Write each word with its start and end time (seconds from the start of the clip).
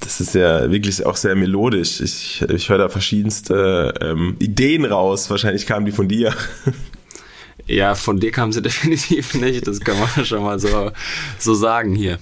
Das 0.00 0.20
ist 0.20 0.34
ja 0.34 0.70
wirklich 0.70 1.04
auch 1.06 1.16
sehr 1.16 1.34
melodisch. 1.34 2.00
Ich, 2.00 2.42
ich 2.42 2.68
höre 2.68 2.78
da 2.78 2.88
verschiedenste 2.88 3.94
ähm, 4.00 4.36
Ideen 4.38 4.84
raus. 4.84 5.30
Wahrscheinlich 5.30 5.66
kamen 5.66 5.86
die 5.86 5.92
von 5.92 6.08
dir. 6.08 6.34
Ja, 7.68 7.96
von 7.96 8.20
dir 8.20 8.30
kamen 8.30 8.52
sie 8.52 8.62
definitiv 8.62 9.34
nicht. 9.34 9.66
Das 9.66 9.80
kann 9.80 9.96
man 9.98 10.24
schon 10.24 10.42
mal 10.42 10.58
so, 10.60 10.92
so 11.38 11.54
sagen 11.54 11.96
hier. 11.96 12.18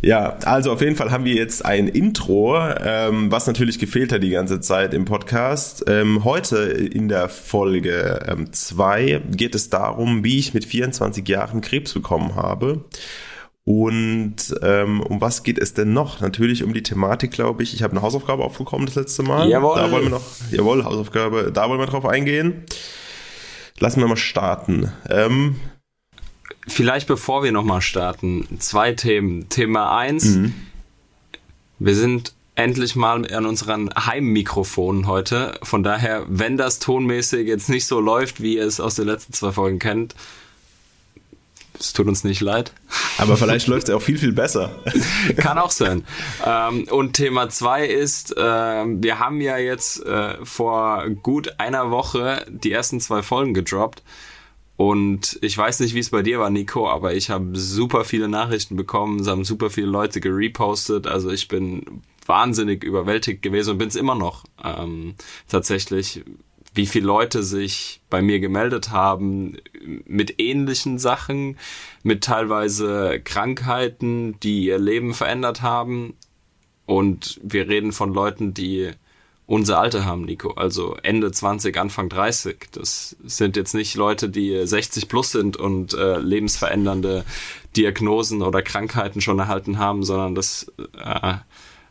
Ja, 0.00 0.36
also 0.44 0.72
auf 0.72 0.80
jeden 0.80 0.96
Fall 0.96 1.12
haben 1.12 1.24
wir 1.24 1.34
jetzt 1.34 1.64
ein 1.64 1.86
Intro, 1.86 2.58
ähm, 2.58 3.30
was 3.30 3.46
natürlich 3.46 3.78
gefehlt 3.78 4.12
hat 4.12 4.22
die 4.22 4.30
ganze 4.30 4.60
Zeit 4.60 4.94
im 4.94 5.04
Podcast. 5.04 5.84
Ähm, 5.86 6.24
heute 6.24 6.56
in 6.56 7.08
der 7.08 7.28
Folge 7.28 8.18
2 8.50 9.06
ähm, 9.06 9.22
geht 9.30 9.54
es 9.54 9.70
darum, 9.70 10.24
wie 10.24 10.40
ich 10.40 10.54
mit 10.54 10.64
24 10.64 11.28
Jahren 11.28 11.60
Krebs 11.60 11.92
bekommen 11.92 12.34
habe. 12.34 12.84
Und 13.64 14.36
ähm, 14.62 15.00
um 15.00 15.20
was 15.20 15.44
geht 15.44 15.58
es 15.58 15.72
denn 15.72 15.92
noch? 15.92 16.20
Natürlich 16.20 16.64
um 16.64 16.74
die 16.74 16.82
Thematik, 16.82 17.30
glaube 17.30 17.62
ich. 17.62 17.74
Ich 17.74 17.82
habe 17.82 17.92
eine 17.92 18.02
Hausaufgabe 18.02 18.42
aufgekommen 18.42 18.86
das 18.86 18.96
letzte 18.96 19.22
Mal. 19.22 19.48
Jawohl. 19.48 19.76
Da 19.76 19.90
wollen 19.90 20.04
wir 20.04 20.10
noch, 20.10 20.22
jawohl, 20.50 20.84
Hausaufgabe, 20.84 21.52
da 21.52 21.68
wollen 21.68 21.78
wir 21.78 21.86
drauf 21.86 22.04
eingehen. 22.04 22.64
Lassen 23.78 24.00
wir 24.00 24.08
mal 24.08 24.16
starten. 24.16 24.90
Ähm, 25.08 25.56
Vielleicht 26.66 27.08
bevor 27.08 27.42
wir 27.42 27.52
nochmal 27.52 27.82
starten, 27.82 28.46
zwei 28.58 28.92
Themen. 28.92 29.48
Thema 29.48 29.96
eins: 29.96 30.24
mhm. 30.24 30.54
wir 31.78 31.94
sind 31.94 32.34
endlich 32.54 32.96
mal 32.96 33.32
an 33.32 33.46
unseren 33.46 33.90
Heimmikrofonen 33.94 35.06
heute. 35.06 35.58
Von 35.62 35.82
daher, 35.82 36.24
wenn 36.28 36.56
das 36.56 36.78
tonmäßig 36.80 37.46
jetzt 37.46 37.68
nicht 37.68 37.86
so 37.86 38.00
läuft, 38.00 38.42
wie 38.42 38.56
ihr 38.56 38.66
es 38.66 38.80
aus 38.80 38.96
den 38.96 39.06
letzten 39.06 39.32
zwei 39.32 39.52
Folgen 39.52 39.78
kennt, 39.78 40.14
es 41.78 41.92
tut 41.92 42.06
uns 42.06 42.24
nicht 42.24 42.40
leid. 42.40 42.72
Aber 43.18 43.36
vielleicht 43.36 43.66
läuft 43.66 43.88
es 43.88 43.94
auch 43.94 44.02
viel, 44.02 44.18
viel 44.18 44.32
besser. 44.32 44.82
Kann 45.36 45.58
auch 45.58 45.70
sein. 45.70 46.04
Ähm, 46.44 46.86
und 46.90 47.14
Thema 47.14 47.48
zwei 47.48 47.86
ist, 47.86 48.36
äh, 48.36 48.40
wir 48.40 49.18
haben 49.18 49.40
ja 49.40 49.58
jetzt 49.58 50.04
äh, 50.04 50.44
vor 50.44 51.08
gut 51.22 51.58
einer 51.58 51.90
Woche 51.90 52.44
die 52.48 52.72
ersten 52.72 53.00
zwei 53.00 53.22
Folgen 53.22 53.54
gedroppt. 53.54 54.02
Und 54.76 55.38
ich 55.42 55.56
weiß 55.56 55.80
nicht, 55.80 55.94
wie 55.94 56.00
es 56.00 56.10
bei 56.10 56.22
dir 56.22 56.40
war, 56.40 56.50
Nico, 56.50 56.88
aber 56.88 57.14
ich 57.14 57.30
habe 57.30 57.50
super 57.54 58.04
viele 58.04 58.28
Nachrichten 58.28 58.74
bekommen, 58.74 59.20
es 59.20 59.28
haben 59.28 59.44
super 59.44 59.70
viele 59.70 59.86
Leute 59.86 60.20
gerepostet. 60.20 61.06
Also 61.06 61.30
ich 61.30 61.46
bin 61.46 62.02
wahnsinnig 62.26 62.82
überwältigt 62.82 63.42
gewesen 63.42 63.72
und 63.72 63.78
bin 63.78 63.88
es 63.88 63.96
immer 63.96 64.14
noch. 64.14 64.44
Ähm, 64.62 65.14
tatsächlich 65.48 66.24
wie 66.74 66.86
viele 66.86 67.06
Leute 67.06 67.42
sich 67.42 68.00
bei 68.08 68.22
mir 68.22 68.40
gemeldet 68.40 68.90
haben 68.90 69.58
mit 70.06 70.40
ähnlichen 70.40 70.98
Sachen, 70.98 71.58
mit 72.02 72.24
teilweise 72.24 73.20
Krankheiten, 73.22 74.38
die 74.40 74.66
ihr 74.66 74.78
Leben 74.78 75.12
verändert 75.12 75.62
haben. 75.62 76.14
Und 76.86 77.40
wir 77.42 77.68
reden 77.68 77.92
von 77.92 78.12
Leuten, 78.12 78.54
die 78.54 78.90
unser 79.46 79.80
Alter 79.80 80.06
haben, 80.06 80.24
Nico. 80.24 80.52
Also 80.52 80.96
Ende 81.02 81.30
20, 81.30 81.76
Anfang 81.76 82.08
30. 82.08 82.68
Das 82.72 83.16
sind 83.24 83.56
jetzt 83.56 83.74
nicht 83.74 83.94
Leute, 83.96 84.30
die 84.30 84.66
60 84.66 85.08
plus 85.08 85.32
sind 85.32 85.58
und 85.58 85.92
äh, 85.92 86.18
lebensverändernde 86.18 87.24
Diagnosen 87.76 88.40
oder 88.40 88.62
Krankheiten 88.62 89.20
schon 89.20 89.38
erhalten 89.38 89.78
haben, 89.78 90.04
sondern 90.04 90.34
das 90.34 90.72
äh, 90.96 91.34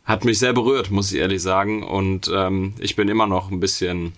hat 0.05 0.25
mich 0.25 0.39
sehr 0.39 0.53
berührt, 0.53 0.89
muss 0.89 1.11
ich 1.11 1.19
ehrlich 1.19 1.41
sagen. 1.41 1.83
Und 1.83 2.31
ähm, 2.33 2.73
ich 2.79 2.95
bin 2.95 3.09
immer 3.09 3.27
noch 3.27 3.51
ein 3.51 3.59
bisschen 3.59 4.13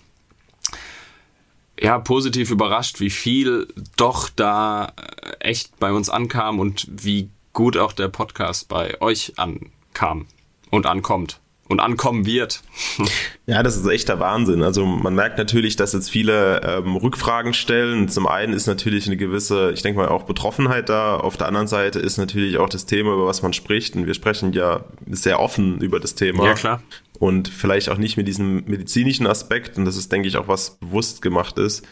ja, 1.80 1.98
positiv 1.98 2.50
überrascht, 2.50 3.00
wie 3.00 3.10
viel 3.10 3.68
doch 3.96 4.28
da 4.28 4.92
äh, 4.96 5.36
echt 5.40 5.78
bei 5.78 5.92
uns 5.92 6.08
ankam 6.08 6.58
und 6.58 6.86
wie 6.90 7.30
gut 7.52 7.76
auch 7.76 7.92
der 7.92 8.08
Podcast 8.08 8.68
bei 8.68 9.00
euch 9.00 9.34
ankam 9.36 10.26
und 10.70 10.86
ankommt 10.86 11.40
und 11.68 11.80
ankommen 11.80 12.26
wird. 12.26 12.62
Ja, 13.46 13.62
das 13.62 13.76
ist 13.76 13.86
echter 13.86 14.20
Wahnsinn. 14.20 14.62
Also 14.62 14.86
man 14.86 15.14
merkt 15.14 15.36
natürlich, 15.36 15.76
dass 15.76 15.92
jetzt 15.92 16.08
viele 16.08 16.62
ähm, 16.62 16.96
Rückfragen 16.96 17.52
stellen. 17.52 18.08
Zum 18.08 18.26
einen 18.26 18.54
ist 18.54 18.66
natürlich 18.66 19.06
eine 19.06 19.18
gewisse, 19.18 19.70
ich 19.72 19.82
denke 19.82 20.00
mal, 20.00 20.08
auch 20.08 20.22
Betroffenheit 20.22 20.88
da. 20.88 21.18
Auf 21.18 21.36
der 21.36 21.48
anderen 21.48 21.66
Seite 21.66 21.98
ist 21.98 22.16
natürlich 22.16 22.56
auch 22.56 22.70
das 22.70 22.86
Thema, 22.86 23.12
über 23.12 23.26
was 23.26 23.42
man 23.42 23.52
spricht. 23.52 23.96
Und 23.96 24.06
wir 24.06 24.14
sprechen 24.14 24.54
ja 24.54 24.86
sehr 25.10 25.40
offen 25.40 25.78
über 25.82 26.00
das 26.00 26.14
Thema. 26.14 26.46
Ja, 26.46 26.54
klar. 26.54 26.82
Und 27.18 27.48
vielleicht 27.48 27.88
auch 27.88 27.98
nicht 27.98 28.16
mit 28.16 28.26
diesem 28.26 28.64
medizinischen 28.64 29.26
Aspekt. 29.26 29.78
Und 29.78 29.84
das 29.84 29.96
ist, 29.96 30.10
denke 30.10 30.28
ich, 30.28 30.36
auch 30.36 30.48
was 30.48 30.78
bewusst 30.78 31.22
gemacht 31.22 31.58
ist 31.58 31.84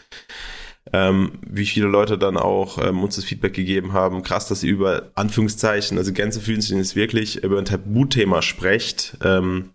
ähm, 0.91 1.39
wie 1.47 1.65
viele 1.65 1.87
Leute 1.87 2.17
dann 2.17 2.37
auch 2.37 2.77
ähm, 2.77 3.03
uns 3.03 3.15
das 3.15 3.23
Feedback 3.23 3.53
gegeben 3.53 3.93
haben, 3.93 4.21
krass, 4.21 4.47
dass 4.47 4.63
ihr 4.63 4.71
über 4.71 5.11
Anführungszeichen, 5.15 5.97
also 5.97 6.11
Gänsefühlchen 6.11 6.79
ist 6.79 6.95
wirklich 6.95 7.43
über 7.43 7.57
ein 7.57 7.65
Tabuthema 7.65 8.41
sprecht, 8.41 9.17
ähm, 9.23 9.71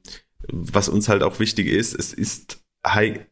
was 0.53 0.89
uns 0.89 1.09
halt 1.09 1.23
auch 1.23 1.41
wichtig 1.41 1.67
ist. 1.67 1.95
Es 1.95 2.13
ist, 2.13 2.63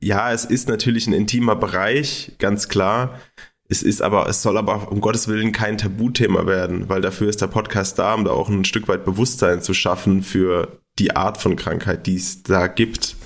ja, 0.01 0.33
es 0.33 0.45
ist 0.45 0.69
natürlich 0.69 1.07
ein 1.07 1.13
intimer 1.13 1.57
Bereich, 1.57 2.33
ganz 2.39 2.69
klar. 2.69 3.21
Es 3.69 3.83
ist 3.83 4.01
aber, 4.01 4.29
es 4.29 4.43
soll 4.43 4.57
aber 4.59 4.91
um 4.91 5.01
Gottes 5.01 5.29
Willen 5.29 5.53
kein 5.53 5.77
Tabuthema 5.77 6.47
werden, 6.47 6.89
weil 6.89 7.01
dafür 7.01 7.29
ist 7.29 7.43
der 7.43 7.49
Podcast 7.49 7.99
da, 7.99 8.15
um 8.15 8.25
da 8.25 8.31
auch 8.31 8.49
ein 8.49 8.65
Stück 8.65 8.89
weit 8.89 9.05
Bewusstsein 9.05 9.61
zu 9.61 9.75
schaffen 9.75 10.23
für 10.23 10.81
die 10.99 11.15
Art 11.15 11.41
von 11.41 11.57
Krankheit, 11.57 12.07
die 12.07 12.17
es 12.17 12.43
da 12.43 12.67
gibt. 12.67 13.17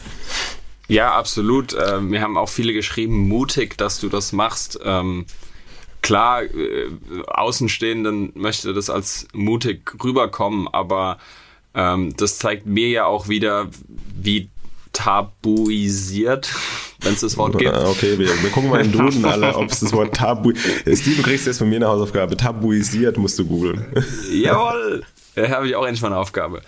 Ja, 0.88 1.14
absolut. 1.14 1.72
Äh, 1.72 2.00
mir 2.00 2.20
haben 2.20 2.36
auch 2.36 2.48
viele 2.48 2.72
geschrieben, 2.72 3.28
mutig, 3.28 3.78
dass 3.78 4.00
du 4.00 4.08
das 4.08 4.32
machst. 4.32 4.78
Ähm, 4.82 5.24
klar, 6.02 6.42
äh, 6.42 6.90
Außenstehenden 7.28 8.32
möchte 8.34 8.74
das 8.74 8.90
als 8.90 9.28
mutig 9.32 9.92
rüberkommen, 10.02 10.66
aber 10.66 11.18
ähm, 11.74 12.16
das 12.16 12.38
zeigt 12.38 12.66
mir 12.66 12.88
ja 12.88 13.04
auch 13.04 13.28
wieder, 13.28 13.68
wie 14.20 14.50
tabuisiert, 14.92 16.52
wenn 17.02 17.12
es 17.12 17.20
das 17.20 17.36
Wort 17.36 17.56
gibt. 17.56 17.72
Ah, 17.72 17.88
okay, 17.88 18.18
wir, 18.18 18.26
wir 18.42 18.50
gucken 18.50 18.70
mal 18.70 18.84
in 18.84 18.90
Duden 18.90 19.24
alle, 19.24 19.54
ob 19.56 19.70
es 19.70 19.78
das 19.78 19.92
Wort 19.92 20.16
tabu... 20.16 20.52
Steve, 20.52 21.16
du 21.16 21.22
kriegst 21.22 21.46
jetzt 21.46 21.58
von 21.58 21.68
mir 21.68 21.76
eine 21.76 21.86
Hausaufgabe. 21.86 22.36
Tabuisiert 22.36 23.16
musst 23.16 23.38
du 23.38 23.46
googeln. 23.46 23.86
Jawohl, 24.32 25.04
da 25.36 25.48
habe 25.50 25.68
ich 25.68 25.76
auch 25.76 25.84
endlich 25.84 26.02
mal 26.02 26.08
eine 26.08 26.18
Aufgabe. 26.18 26.62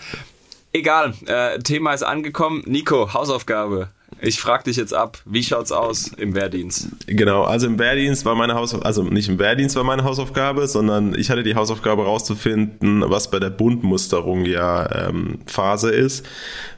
Egal, 0.73 1.15
äh, 1.27 1.59
Thema 1.59 1.93
ist 1.93 2.03
angekommen. 2.03 2.63
Nico, 2.67 3.13
Hausaufgabe. 3.13 3.89
Ich 4.21 4.41
frage 4.41 4.65
dich 4.65 4.77
jetzt 4.77 4.95
ab, 4.95 5.19
wie 5.25 5.43
schaut's 5.43 5.73
aus 5.73 6.09
im 6.17 6.35
Wehrdienst? 6.35 6.89
Genau, 7.07 7.43
also 7.43 7.67
im 7.67 7.79
Wehrdienst 7.79 8.25
war 8.25 8.37
meine 8.37 8.55
Hausaufgabe, 8.55 8.87
also 8.87 9.03
nicht 9.03 9.29
im 9.29 9.39
Wehrdienst 9.39 9.75
war 9.75 9.83
meine 9.83 10.05
Hausaufgabe, 10.05 10.69
sondern 10.69 11.19
ich 11.19 11.31
hatte 11.31 11.43
die 11.43 11.57
Hausaufgabe 11.57 12.05
rauszufinden, 12.05 13.03
was 13.09 13.31
bei 13.31 13.41
der 13.41 13.51
Bundmusterung 13.51 14.45
ja 14.45 15.09
ähm, 15.09 15.41
Phase 15.47 15.91
ist. 15.91 16.25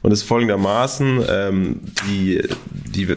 Und 0.01 0.11
es 0.11 0.23
folgendermaßen, 0.23 1.23
ähm, 1.29 1.81
die, 2.07 2.41
die, 2.71 3.15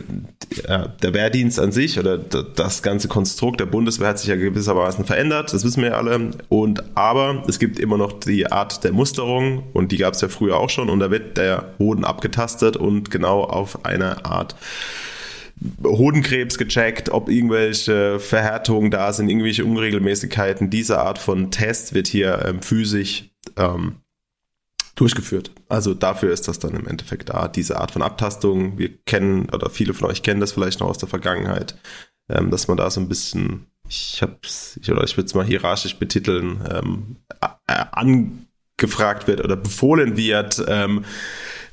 ja, 0.66 0.88
der 0.88 1.14
Wehrdienst 1.14 1.60
an 1.60 1.72
sich 1.72 1.98
oder 1.98 2.18
das 2.18 2.82
ganze 2.82 3.08
Konstrukt 3.08 3.60
der 3.60 3.66
Bundeswehr 3.66 4.08
hat 4.08 4.18
sich 4.18 4.28
ja 4.28 4.36
gewissermaßen 4.36 5.04
verändert, 5.04 5.52
das 5.52 5.64
wissen 5.64 5.82
wir 5.82 5.90
ja 5.90 5.96
alle. 5.96 6.30
Und 6.48 6.96
aber 6.96 7.44
es 7.48 7.58
gibt 7.58 7.78
immer 7.78 7.98
noch 7.98 8.18
die 8.18 8.50
Art 8.50 8.84
der 8.84 8.92
Musterung 8.92 9.64
und 9.72 9.92
die 9.92 9.98
gab 9.98 10.14
es 10.14 10.20
ja 10.20 10.28
früher 10.28 10.56
auch 10.56 10.70
schon 10.70 10.88
und 10.88 11.00
da 11.00 11.10
wird 11.10 11.36
der 11.36 11.74
Hoden 11.78 12.04
abgetastet 12.04 12.76
und 12.76 13.10
genau 13.10 13.44
auf 13.44 13.84
einer 13.84 14.24
Art 14.24 14.56
Hodenkrebs 15.84 16.56
gecheckt, 16.56 17.10
ob 17.10 17.28
irgendwelche 17.28 18.20
Verhärtungen 18.20 18.90
da 18.90 19.12
sind, 19.12 19.28
irgendwelche 19.28 19.64
Unregelmäßigkeiten. 19.64 20.70
Diese 20.70 21.00
Art 21.00 21.18
von 21.18 21.50
Test 21.50 21.94
wird 21.94 22.06
hier 22.06 22.44
ähm, 22.46 22.62
physisch 22.62 23.30
ähm, 23.56 23.96
durchgeführt. 25.00 25.52
Also 25.68 25.94
dafür 25.94 26.32
ist 26.32 26.48
das 26.48 26.58
dann 26.58 26.74
im 26.74 26.86
Endeffekt 26.86 27.28
da, 27.30 27.48
diese 27.48 27.80
Art 27.80 27.90
von 27.90 28.02
Abtastung. 28.02 28.78
Wir 28.78 28.90
kennen, 29.04 29.48
oder 29.50 29.70
viele 29.70 29.94
von 29.94 30.10
euch 30.10 30.22
kennen 30.22 30.40
das 30.40 30.52
vielleicht 30.52 30.80
noch 30.80 30.88
aus 30.88 30.98
der 30.98 31.08
Vergangenheit, 31.08 31.76
ähm, 32.28 32.50
dass 32.50 32.68
man 32.68 32.76
da 32.76 32.90
so 32.90 33.00
ein 33.00 33.08
bisschen, 33.08 33.66
ich 33.88 34.20
hab's, 34.22 34.78
ich, 34.82 34.90
oder 34.90 35.04
ich 35.04 35.16
würde 35.16 35.26
es 35.26 35.34
mal 35.34 35.46
hierarchisch 35.46 35.96
betiteln, 35.96 36.60
ähm, 36.70 37.16
angefragt 37.66 39.28
wird 39.28 39.42
oder 39.42 39.56
befohlen 39.56 40.16
wird, 40.16 40.62
ähm, 40.66 41.04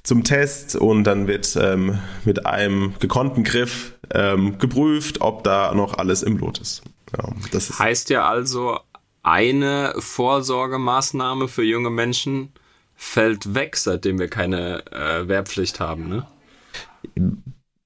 zum 0.04 0.24
Test 0.24 0.76
und 0.76 1.04
dann 1.04 1.28
wird 1.28 1.58
ähm, 1.60 1.98
mit 2.26 2.46
einem 2.46 2.94
gekonnten 3.00 3.44
Griff 3.44 3.94
ähm, 4.12 4.60
geprüft, 4.60 5.22
ob 5.22 5.44
da 5.44 5.74
noch 5.74 5.98
alles 5.98 6.22
im 6.22 6.38
Lot 6.38 6.60
ist. 6.60 6.84
Ja, 7.18 7.30
das 7.52 7.72
ist 7.72 7.80
heißt 7.80 8.12
ja 8.12 8.28
also, 8.28 8.80
eine 9.24 9.96
Vorsorgemaßnahme 9.98 11.48
für 11.48 11.64
junge 11.64 11.90
Menschen 11.90 12.54
fällt 12.96 13.54
weg, 13.54 13.78
seitdem 13.78 14.20
wir 14.20 14.28
keine 14.28 14.84
äh, 14.92 15.28
Wehrpflicht 15.28 15.80
haben, 15.80 16.08
ne? 16.08 16.26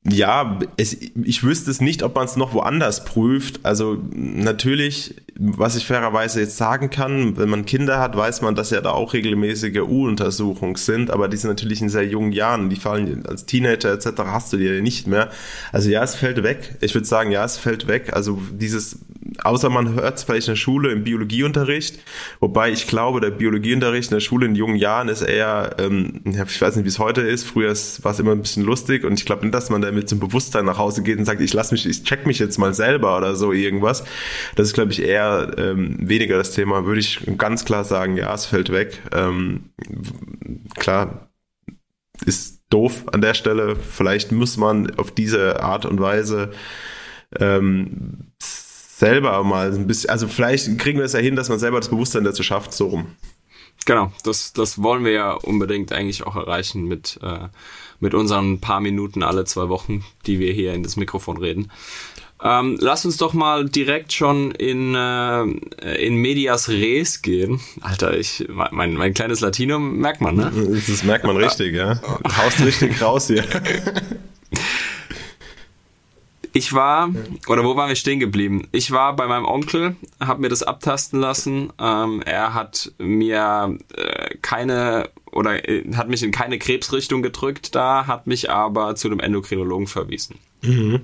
Ja, 0.08 0.60
es, 0.78 0.94
ich 0.94 1.44
wüsste 1.44 1.70
es 1.70 1.82
nicht, 1.82 2.04
ob 2.04 2.16
man 2.16 2.26
es 2.26 2.38
noch 2.38 2.54
woanders 2.54 3.04
prüft. 3.04 3.60
Also 3.64 3.98
natürlich, 4.14 5.16
was 5.38 5.76
ich 5.76 5.86
fairerweise 5.86 6.40
jetzt 6.40 6.56
sagen 6.56 6.90
kann, 6.90 7.38
wenn 7.38 7.50
man 7.50 7.66
Kinder 7.66 8.00
hat, 8.00 8.16
weiß 8.16 8.42
man, 8.42 8.56
dass 8.56 8.70
ja 8.70 8.80
da 8.80 8.92
auch 8.92 9.14
regelmäßige 9.14 9.82
U-Untersuchungen 9.82 10.76
sind, 10.76 11.12
aber 11.12 11.28
die 11.28 11.36
sind 11.36 11.50
natürlich 11.50 11.82
in 11.82 11.90
sehr 11.90 12.08
jungen 12.08 12.32
Jahren. 12.32 12.70
Die 12.70 12.78
fallen 12.78 13.26
als 13.26 13.46
Teenager 13.46 13.92
etc. 13.92 14.22
hast 14.26 14.54
du 14.54 14.58
die 14.58 14.66
ja 14.66 14.82
nicht 14.82 15.06
mehr. 15.06 15.30
Also 15.74 15.90
ja, 15.90 16.02
es 16.02 16.16
fällt 16.16 16.44
weg. 16.44 16.78
Ich 16.80 16.96
würde 16.96 17.06
sagen, 17.06 17.32
ja, 17.32 17.44
es 17.44 17.58
fällt 17.58 17.88
weg. 17.88 18.14
Also 18.14 18.42
dieses, 18.54 19.00
außer 19.44 19.70
man 19.70 19.94
hört 19.94 20.18
es 20.18 20.24
vielleicht 20.24 20.48
in 20.48 20.54
der 20.54 20.58
Schule 20.58 20.92
im 20.92 21.04
Biologieunterricht, 21.04 22.00
wobei 22.40 22.72
ich 22.72 22.88
glaube, 22.88 23.22
der 23.22 23.32
Biologieunterricht 23.32 24.12
in 24.12 24.16
der 24.16 24.22
Schule 24.22 24.46
in 24.46 24.56
jungen 24.56 24.76
Jahren 24.76 25.08
ist 25.10 25.22
eher, 25.22 25.76
ähm, 25.80 26.22
ich 26.26 26.62
weiß 26.62 26.76
nicht, 26.76 26.86
wie 26.86 26.90
es 26.90 27.00
heute 27.00 27.22
ist. 27.22 27.46
Früher 27.46 27.70
war 27.70 28.12
es 28.12 28.20
immer 28.20 28.32
ein 28.32 28.42
bisschen 28.42 28.64
lustig 28.64 29.04
und 29.04 29.14
ich 29.14 29.26
glaube 29.26 29.44
nicht, 29.44 29.54
dass 29.54 29.70
man 29.70 29.82
da 29.82 29.92
mit 29.92 30.10
zum 30.10 30.20
Bewusstsein 30.20 30.66
nach 30.66 30.78
Hause 30.78 31.04
geht 31.04 31.18
und 31.18 31.26
sagt, 31.26 31.42
ich 31.42 31.54
lass 31.54 31.72
mich, 31.72 31.86
ich 31.86 32.04
check 32.04 32.26
mich 32.26 32.40
jetzt 32.40 32.58
mal 32.58 32.74
selber 32.74 33.18
oder 33.18 33.36
so 33.36 33.52
irgendwas. 33.52 34.04
Das 34.56 34.68
ist, 34.68 34.74
glaube 34.74 34.92
ich, 34.92 35.02
eher 35.02 35.54
ähm, 35.58 35.98
weniger 36.00 36.38
das 36.38 36.54
Thema. 36.54 36.86
Würde 36.86 37.00
ich 37.00 37.22
ganz 37.38 37.66
klar 37.66 37.84
sagen, 37.84 38.18
ja, 38.18 38.34
es 38.34 38.46
fällt 38.46 38.72
weg. 38.72 39.02
Ähm, 39.14 39.72
klar, 40.76 41.30
ist 42.26 42.64
doof 42.70 43.06
an 43.12 43.22
der 43.22 43.34
Stelle. 43.34 43.76
Vielleicht 43.76 44.32
muss 44.32 44.58
man 44.58 44.96
auf 44.98 45.12
diese 45.12 45.62
Art 45.62 45.86
und 45.86 46.00
Weise 46.00 46.52
ähm, 47.40 48.32
selber 49.00 49.44
mal 49.44 49.74
ein 49.74 49.88
bisschen, 49.88 50.10
also 50.10 50.28
vielleicht 50.28 50.78
kriegen 50.78 51.00
wir 51.00 51.06
es 51.06 51.14
ja 51.14 51.20
hin, 51.20 51.36
dass 51.36 51.50
man 51.50 51.60
selber 51.60 51.80
das 51.80 51.90
Bewusstsein 51.90 52.24
dazu 52.24 52.44
schafft, 52.44 52.74
so 52.74 52.88
rum. 52.88 53.08
Genau, 53.86 54.12
das, 54.24 54.54
das 54.54 54.84
wollen 54.84 55.06
wir 55.06 55.14
ja 55.14 55.32
unbedingt 55.32 55.94
eigentlich 55.94 56.28
auch 56.28 56.36
erreichen 56.36 56.84
mit 56.84 57.18
äh, 57.24 57.48
mit 58.00 58.14
unseren 58.14 58.60
paar 58.60 58.80
Minuten 58.80 59.24
alle 59.24 59.46
zwei 59.46 59.70
Wochen, 59.70 60.04
die 60.26 60.40
wir 60.40 60.54
hier 60.54 60.74
in 60.74 60.84
das 60.84 60.96
Mikrofon 60.96 61.38
reden. 61.38 61.72
Ähm, 62.42 62.78
lass 62.80 63.04
uns 63.04 63.18
doch 63.18 63.34
mal 63.34 63.68
direkt 63.68 64.14
schon 64.14 64.52
in, 64.52 64.96
äh, 64.96 65.44
in 65.98 66.16
Medias 66.16 66.70
Res 66.70 67.22
gehen. 67.22 67.60
Alter, 67.82 68.18
ich, 68.18 68.48
mein, 68.50 68.94
mein 68.94 69.14
kleines 69.14 69.42
Latino 69.42 69.78
merkt 69.78 70.22
man, 70.22 70.38
ne? 70.38 70.52
Das 70.88 71.04
merkt 71.04 71.26
man 71.26 71.36
richtig, 71.36 71.76
ja. 71.76 72.00
Haust 72.38 72.62
richtig 72.62 73.02
raus 73.02 73.28
hier. 73.28 73.44
Ich 76.54 76.74
war, 76.74 77.10
oder 77.48 77.64
wo 77.64 77.76
waren 77.76 77.90
wir 77.90 77.96
stehen 77.96 78.20
geblieben? 78.20 78.68
Ich 78.72 78.92
war 78.92 79.16
bei 79.16 79.28
meinem 79.28 79.46
Onkel, 79.46 79.96
habe 80.20 80.42
mir 80.42 80.50
das 80.50 80.64
abtasten 80.64 81.20
lassen. 81.20 81.72
Ähm, 81.80 82.22
er 82.26 82.54
hat 82.54 82.92
mir 82.98 83.78
äh, 83.96 84.36
keine 84.42 85.10
oder 85.32 85.68
äh, 85.68 85.84
hat 85.96 86.10
mich 86.10 86.24
in 86.24 86.32
keine 86.32 86.58
Krebsrichtung 86.58 87.22
gedrückt 87.22 87.76
da, 87.76 88.08
hat 88.08 88.28
mich 88.28 88.50
aber 88.50 88.96
zu 88.96 89.08
einem 89.08 89.20
Endokrinologen 89.20 89.88
verwiesen. 89.88 90.38
Mhm. 90.62 91.02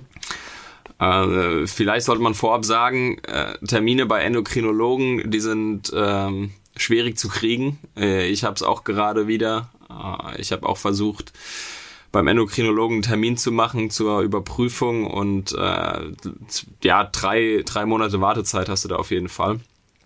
Äh, 0.99 1.67
vielleicht 1.67 2.05
sollte 2.05 2.23
man 2.23 2.33
vorab 2.33 2.65
sagen, 2.65 3.19
äh, 3.19 3.57
Termine 3.65 4.05
bei 4.05 4.21
Endokrinologen, 4.21 5.29
die 5.29 5.39
sind 5.39 5.91
ähm, 5.95 6.51
schwierig 6.77 7.17
zu 7.17 7.29
kriegen. 7.29 7.79
Äh, 7.97 8.27
ich 8.27 8.43
habe 8.43 8.55
es 8.55 8.63
auch 8.63 8.83
gerade 8.83 9.27
wieder. 9.27 9.69
Äh, 9.89 10.41
ich 10.41 10.51
habe 10.51 10.67
auch 10.67 10.77
versucht, 10.77 11.33
beim 12.15 12.27
Endokrinologen 12.27 12.95
einen 12.95 13.01
Termin 13.01 13.35
zu 13.35 13.51
machen 13.51 13.89
zur 13.89 14.21
Überprüfung 14.21 15.05
und 15.05 15.51
äh, 15.51 15.99
ja, 16.81 17.03
drei, 17.03 17.61
drei 17.65 17.85
Monate 17.85 18.21
Wartezeit 18.21 18.69
hast 18.69 18.85
du 18.85 18.87
da 18.87 18.95
auf 18.95 19.11
jeden 19.11 19.27
Fall. 19.27 19.59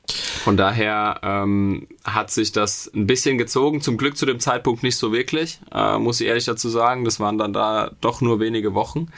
Von 0.08 0.58
daher 0.58 1.20
ähm, 1.22 1.86
hat 2.04 2.32
sich 2.32 2.52
das 2.52 2.90
ein 2.96 3.06
bisschen 3.06 3.38
gezogen. 3.38 3.82
Zum 3.82 3.96
Glück 3.98 4.18
zu 4.18 4.26
dem 4.26 4.40
Zeitpunkt 4.40 4.82
nicht 4.82 4.96
so 4.96 5.14
wirklich, 5.14 5.60
äh, 5.72 6.00
muss 6.00 6.20
ich 6.20 6.26
ehrlich 6.26 6.46
dazu 6.46 6.68
sagen. 6.68 7.06
Das 7.06 7.20
waren 7.20 7.38
dann 7.38 7.54
da 7.54 7.92
doch 8.02 8.22
nur 8.22 8.40
wenige 8.40 8.74
Wochen. 8.74 9.12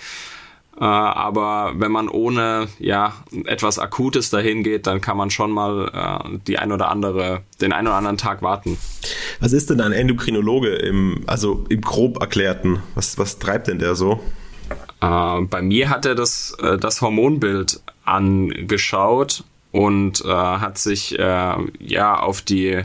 Äh, 0.82 0.86
aber 0.86 1.74
wenn 1.76 1.92
man 1.92 2.10
ohne 2.10 2.68
ja 2.80 3.14
etwas 3.46 3.78
Akutes 3.78 4.32
dahin 4.32 4.64
geht, 4.64 4.88
dann 4.88 5.00
kann 5.00 5.16
man 5.16 5.30
schon 5.30 5.52
mal 5.52 5.92
äh, 5.94 6.40
die 6.48 6.58
ein 6.58 6.72
oder 6.72 6.90
andere, 6.90 7.44
den 7.62 7.72
einen 7.72 7.88
oder 7.88 7.98
anderen 7.98 8.18
Tag 8.18 8.42
warten. 8.42 8.80
Was 9.40 9.54
ist 9.54 9.70
denn 9.70 9.80
ein 9.80 9.92
Endokrinologe 9.92 10.70
im, 10.70 11.22
also 11.28 11.66
im 11.70 11.82
grob 11.82 12.20
erklärten? 12.20 12.82
Was, 12.96 13.20
was 13.20 13.38
treibt 13.38 13.68
denn 13.68 13.78
der 13.78 13.94
so? 13.94 14.22
Äh, 15.02 15.42
bei 15.42 15.62
mir 15.62 15.92
hat 15.92 16.08
er 16.08 16.16
das, 16.16 16.58
das 16.80 17.02
Hormonbild 17.02 17.80
angeschaut 18.04 19.44
und 19.72 20.26
äh, 20.26 20.30
hat 20.30 20.80
sich 20.80 21.18
äh, 21.20 21.56
ja 21.78 22.20
auf 22.20 22.42
die 22.42 22.82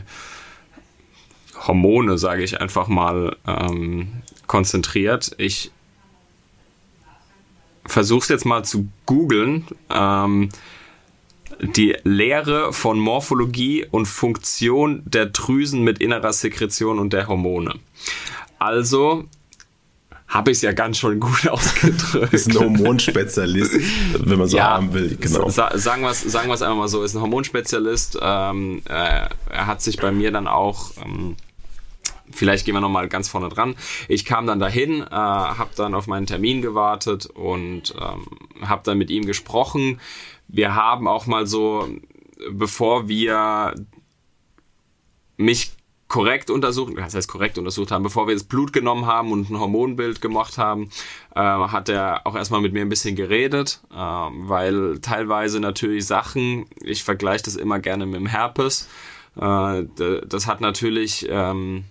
Hormone, 1.65 2.19
sage 2.19 2.43
ich 2.43 2.61
einfach 2.61 2.87
mal, 2.87 3.35
ähm, 3.47 4.21
konzentriert. 4.45 5.31
Ich 5.39 5.71
versuch's 7.87 8.29
jetzt 8.29 8.45
mal 8.45 8.63
zu 8.63 8.87
googeln. 9.05 9.65
Ähm, 9.89 10.49
die 11.59 11.95
Lehre 12.03 12.71
von 12.71 12.99
Morphologie 12.99 13.85
und 13.89 14.05
Funktion 14.05 15.01
der 15.05 15.27
Drüsen 15.27 15.83
mit 15.83 15.99
innerer 15.99 16.33
Sekretion 16.33 16.99
und 16.99 17.13
der 17.13 17.27
Hormone. 17.27 17.75
Also 18.59 19.25
habe 20.27 20.51
ich 20.51 20.57
es 20.57 20.61
ja 20.61 20.73
ganz 20.73 20.97
schön 20.97 21.19
gut 21.19 21.47
ausgedrückt. 21.49 22.33
ist 22.33 22.49
ein 22.49 22.59
Hormonspezialist, 22.59 23.73
wenn 24.19 24.37
man 24.37 24.47
so 24.47 24.57
ja, 24.57 24.71
haben 24.71 24.93
will. 24.93 25.17
Genau. 25.19 25.49
Sa 25.49 25.77
sagen 25.77 26.03
wir 26.03 26.11
es 26.11 26.21
sagen 26.21 26.51
einfach 26.51 26.75
mal 26.75 26.87
so, 26.87 27.03
ist 27.03 27.15
ein 27.15 27.21
Hormonspezialist. 27.21 28.19
Ähm, 28.21 28.81
äh, 28.89 29.29
er 29.49 29.67
hat 29.67 29.81
sich 29.81 29.97
bei 29.97 30.11
mir 30.11 30.31
dann 30.31 30.47
auch 30.47 30.91
ähm, 31.03 31.37
vielleicht 32.31 32.65
gehen 32.65 32.75
wir 32.75 32.81
nochmal 32.81 33.07
ganz 33.07 33.29
vorne 33.29 33.49
dran. 33.49 33.75
Ich 34.07 34.25
kam 34.25 34.47
dann 34.47 34.59
dahin, 34.59 35.01
äh, 35.01 35.05
habe 35.09 35.71
dann 35.75 35.93
auf 35.93 36.07
meinen 36.07 36.25
Termin 36.25 36.61
gewartet 36.61 37.27
und 37.27 37.93
ähm, 37.99 38.67
habe 38.67 38.81
dann 38.83 38.97
mit 38.97 39.09
ihm 39.09 39.25
gesprochen. 39.25 39.99
Wir 40.47 40.75
haben 40.75 41.07
auch 41.07 41.25
mal 41.25 41.45
so, 41.47 41.87
bevor 42.51 43.07
wir 43.07 43.75
mich 45.37 45.71
korrekt 46.07 46.49
untersucht, 46.49 46.93
das 46.95 47.15
heißt 47.15 47.27
korrekt 47.27 47.57
untersucht 47.57 47.91
haben, 47.91 48.03
bevor 48.03 48.27
wir 48.27 48.33
das 48.33 48.45
Blut 48.45 48.71
genommen 48.71 49.05
haben 49.05 49.31
und 49.31 49.49
ein 49.49 49.59
Hormonbild 49.59 50.21
gemacht 50.21 50.57
haben, 50.57 50.89
äh, 51.35 51.39
hat 51.41 51.89
er 51.89 52.25
auch 52.25 52.35
erstmal 52.35 52.61
mit 52.61 52.73
mir 52.73 52.81
ein 52.81 52.89
bisschen 52.89 53.15
geredet, 53.15 53.81
äh, 53.91 53.95
weil 53.95 54.99
teilweise 55.01 55.59
natürlich 55.59 56.05
Sachen, 56.05 56.65
ich 56.81 57.03
vergleiche 57.03 57.43
das 57.43 57.55
immer 57.55 57.79
gerne 57.79 58.05
mit 58.05 58.15
dem 58.15 58.27
Herpes, 58.27 58.87
äh, 59.35 59.83
das 60.25 60.47
hat 60.47 60.61
natürlich 60.61 61.27
ähm, 61.29 61.83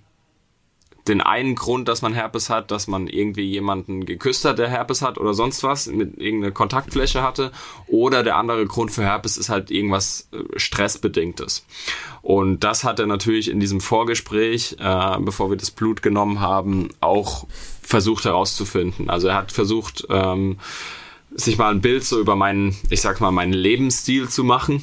den 1.08 1.20
einen 1.20 1.54
Grund, 1.54 1.88
dass 1.88 2.02
man 2.02 2.14
Herpes 2.14 2.50
hat, 2.50 2.70
dass 2.70 2.86
man 2.86 3.06
irgendwie 3.06 3.44
jemanden 3.44 4.06
geküsst 4.06 4.44
hat, 4.44 4.58
der 4.58 4.68
Herpes 4.68 5.02
hat 5.02 5.18
oder 5.18 5.34
sonst 5.34 5.62
was, 5.62 5.86
mit 5.86 6.18
irgendeiner 6.18 6.52
Kontaktfläche 6.52 7.22
hatte. 7.22 7.52
Oder 7.86 8.22
der 8.22 8.36
andere 8.36 8.66
Grund 8.66 8.90
für 8.90 9.02
Herpes 9.02 9.36
ist 9.36 9.48
halt 9.48 9.70
irgendwas 9.70 10.28
äh, 10.32 10.58
Stressbedingtes. 10.58 11.64
Und 12.22 12.64
das 12.64 12.84
hat 12.84 12.98
er 12.98 13.06
natürlich 13.06 13.50
in 13.50 13.60
diesem 13.60 13.80
Vorgespräch, 13.80 14.76
äh, 14.78 15.16
bevor 15.20 15.50
wir 15.50 15.56
das 15.56 15.70
Blut 15.70 16.02
genommen 16.02 16.40
haben, 16.40 16.88
auch 17.00 17.46
versucht 17.82 18.24
herauszufinden. 18.24 19.08
Also 19.08 19.28
er 19.28 19.36
hat 19.36 19.52
versucht, 19.52 20.06
ähm, 20.10 20.58
sich 21.30 21.58
mal 21.58 21.70
ein 21.70 21.80
Bild 21.80 22.04
so 22.04 22.18
über 22.18 22.34
meinen, 22.34 22.76
ich 22.90 23.00
sag 23.00 23.20
mal, 23.20 23.30
meinen 23.30 23.52
Lebensstil 23.52 24.28
zu 24.28 24.42
machen 24.42 24.82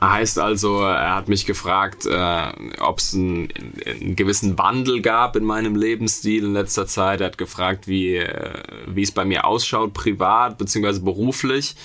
Heißt 0.00 0.38
also, 0.38 0.80
er 0.80 1.14
hat 1.14 1.28
mich 1.28 1.44
gefragt, 1.44 2.06
äh, 2.06 2.52
ob 2.80 2.98
es 2.98 3.14
einen, 3.14 3.48
einen, 3.86 4.16
gewissen 4.16 4.56
Wandel 4.58 5.02
gab 5.02 5.36
in 5.36 5.44
meinem 5.44 5.76
Lebensstil 5.76 6.44
in 6.44 6.52
letzter 6.54 6.86
Zeit. 6.86 7.20
Er 7.20 7.26
hat 7.26 7.38
gefragt, 7.38 7.86
wie, 7.86 8.16
äh, 8.16 8.62
wie 8.86 9.02
es 9.02 9.12
bei 9.12 9.24
mir 9.24 9.44
ausschaut, 9.44 9.92
privat 9.92 10.56
bzw. 10.56 11.00
beruflich, 11.00 11.76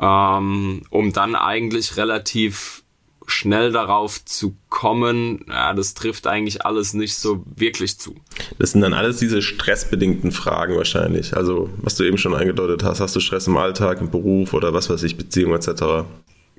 ähm, 0.00 0.82
um 0.90 1.12
dann 1.12 1.34
eigentlich 1.34 1.96
relativ 1.96 2.82
schnell 3.28 3.72
darauf 3.72 4.24
zu 4.24 4.56
kommen, 4.70 5.44
ja, 5.48 5.74
das 5.74 5.94
trifft 5.94 6.26
eigentlich 6.26 6.64
alles 6.64 6.94
nicht 6.94 7.14
so 7.16 7.44
wirklich 7.54 7.98
zu. 7.98 8.16
Das 8.58 8.72
sind 8.72 8.80
dann 8.80 8.94
alles 8.94 9.18
diese 9.18 9.42
stressbedingten 9.42 10.32
Fragen 10.32 10.76
wahrscheinlich. 10.76 11.36
Also, 11.36 11.68
was 11.76 11.94
du 11.94 12.04
eben 12.04 12.16
schon 12.16 12.34
eingedeutet 12.34 12.82
hast, 12.82 13.00
hast 13.00 13.14
du 13.14 13.20
Stress 13.20 13.46
im 13.46 13.56
Alltag, 13.56 14.00
im 14.00 14.10
Beruf 14.10 14.54
oder 14.54 14.72
was 14.72 14.88
weiß 14.88 15.02
ich, 15.02 15.16
Beziehung 15.18 15.54
etc. 15.54 16.06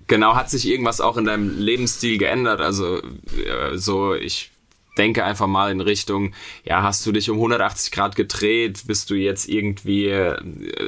Genau, 0.10 0.34
hat 0.34 0.50
sich 0.50 0.68
irgendwas 0.68 1.01
auch 1.01 1.18
in 1.18 1.25
deinem 1.25 1.60
Lebensstil 1.60 2.18
geändert? 2.18 2.62
Also 2.62 2.98
äh, 2.98 3.78
so, 3.78 4.16
ich 4.16 4.50
denke 5.00 5.24
einfach 5.24 5.48
mal 5.48 5.72
in 5.72 5.82
Richtung, 5.82 6.34
ja, 6.65 6.84
hast 6.84 7.06
du 7.06 7.12
dich 7.13 7.29
um 7.29 7.38
180 7.38 7.91
Grad 7.91 8.15
gedreht, 8.18 8.84
bist 8.86 9.10
du 9.10 9.15
jetzt 9.15 9.48
irgendwie, 9.48 10.08
äh, 10.08 10.38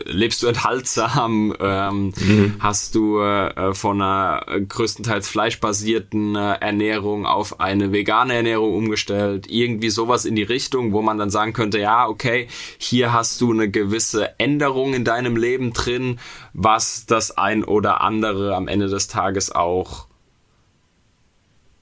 lebst 0.06 0.44
du 0.44 0.48
enthaltsam, 0.48 1.56
ähm, 1.60 2.13
mhm. 2.18 2.56
hast 2.60 2.94
du 2.94 3.22
äh, 3.22 3.74
von 3.74 4.01
einer 4.01 4.46
größtenteils 4.68 5.30
fleischbasierten 5.30 6.36
äh, 6.36 6.56
Ernährung 6.56 7.25
auf 7.25 7.62
eine 7.62 7.94
vegane 7.94 8.36
Ernährung 8.36 8.75
umgestellt, 8.75 9.48
irgendwie 9.50 9.89
sowas 9.89 10.25
in 10.25 10.36
die 10.36 10.44
Richtung, 10.44 10.91
wo 10.91 11.01
man 11.01 11.18
dann 11.18 11.30
sagen 11.30 11.53
könnte, 11.53 11.80
ja, 11.80 12.08
okay, 12.08 12.48
hier 12.77 13.13
hast 13.13 13.39
du 13.39 13.53
eine 13.53 13.72
gewisse 13.72 14.38
Änderung 14.39 14.94
in 14.94 15.06
deinem 15.06 15.38
Leben 15.38 15.72
drin, 15.72 16.20
was 16.53 17.06
das 17.06 17.38
ein 17.38 17.63
oder 17.63 18.01
andere 18.01 18.56
am 18.56 18.68
Ende 18.68 18.89
des 18.89 19.08
Tages 19.08 19.51
auch 19.51 20.08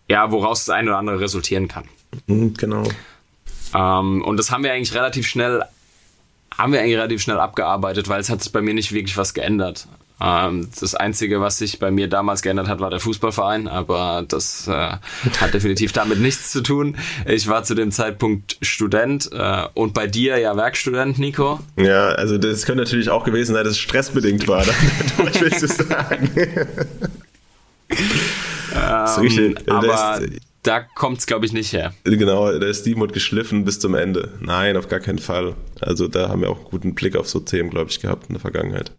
ja, 0.09 0.31
woraus 0.31 0.65
das 0.65 0.75
eine 0.75 0.89
oder 0.89 0.97
andere 0.97 1.19
resultieren 1.19 1.67
kann. 1.67 1.85
Mhm, 2.27 2.53
genau. 2.55 2.83
Ähm, 3.73 4.23
und 4.23 4.37
das 4.37 4.51
haben 4.51 4.63
wir 4.63 4.73
eigentlich 4.73 4.93
relativ 4.93 5.27
schnell, 5.27 5.63
haben 6.57 6.73
wir 6.73 6.79
eigentlich 6.79 6.95
relativ 6.95 7.21
schnell 7.21 7.39
abgearbeitet, 7.39 8.09
weil 8.09 8.19
es 8.19 8.29
hat 8.29 8.41
sich 8.41 8.51
bei 8.51 8.61
mir 8.61 8.73
nicht 8.73 8.91
wirklich 8.91 9.17
was 9.17 9.33
geändert. 9.33 9.87
Ähm, 10.21 10.67
das 10.77 10.95
Einzige, 10.95 11.39
was 11.39 11.59
sich 11.59 11.79
bei 11.79 11.91
mir 11.91 12.09
damals 12.09 12.41
geändert 12.41 12.67
hat, 12.67 12.79
war 12.81 12.89
der 12.89 12.99
Fußballverein, 12.99 13.67
aber 13.67 14.25
das 14.27 14.67
äh, 14.67 14.71
hat 15.39 15.53
definitiv 15.53 15.93
damit 15.93 16.19
nichts 16.19 16.51
zu 16.51 16.61
tun. 16.61 16.97
Ich 17.25 17.47
war 17.47 17.63
zu 17.63 17.73
dem 17.73 17.91
Zeitpunkt 17.91 18.57
Student 18.61 19.29
äh, 19.31 19.63
und 19.75 19.93
bei 19.93 20.07
dir 20.07 20.37
ja 20.37 20.57
Werkstudent, 20.57 21.19
Nico. 21.19 21.59
Ja, 21.77 22.09
also 22.09 22.37
das 22.37 22.65
könnte 22.65 22.83
natürlich 22.83 23.09
auch 23.09 23.23
gewesen 23.23 23.53
sein, 23.53 23.63
dass 23.63 23.73
es 23.73 23.79
stressbedingt 23.79 24.47
war. 24.47 24.65
Was 25.17 25.39
willst 25.41 25.61
du 25.61 25.67
sagen? 25.67 26.29
das 28.73 29.17
ist 29.17 29.23
richtig. 29.23 29.57
Ähm, 29.67 29.73
aber 29.73 30.19
da 30.63 30.81
kommt 30.81 31.19
es, 31.19 31.25
glaube 31.25 31.45
ich, 31.45 31.53
nicht 31.53 31.73
her. 31.73 31.93
Genau, 32.03 32.51
da 32.57 32.67
ist 32.67 32.81
Steamwood 32.81 33.13
geschliffen 33.13 33.65
bis 33.65 33.79
zum 33.79 33.95
Ende. 33.95 34.33
Nein, 34.39 34.77
auf 34.77 34.87
gar 34.87 34.99
keinen 34.99 35.19
Fall. 35.19 35.55
Also 35.79 36.07
da 36.07 36.29
haben 36.29 36.41
wir 36.41 36.49
auch 36.49 36.59
einen 36.59 36.69
guten 36.69 36.95
Blick 36.95 37.15
auf 37.15 37.29
so 37.29 37.39
Themen, 37.39 37.69
glaube 37.69 37.91
ich, 37.91 37.99
gehabt 37.99 38.27
in 38.27 38.33
der 38.33 38.41
Vergangenheit. 38.41 38.91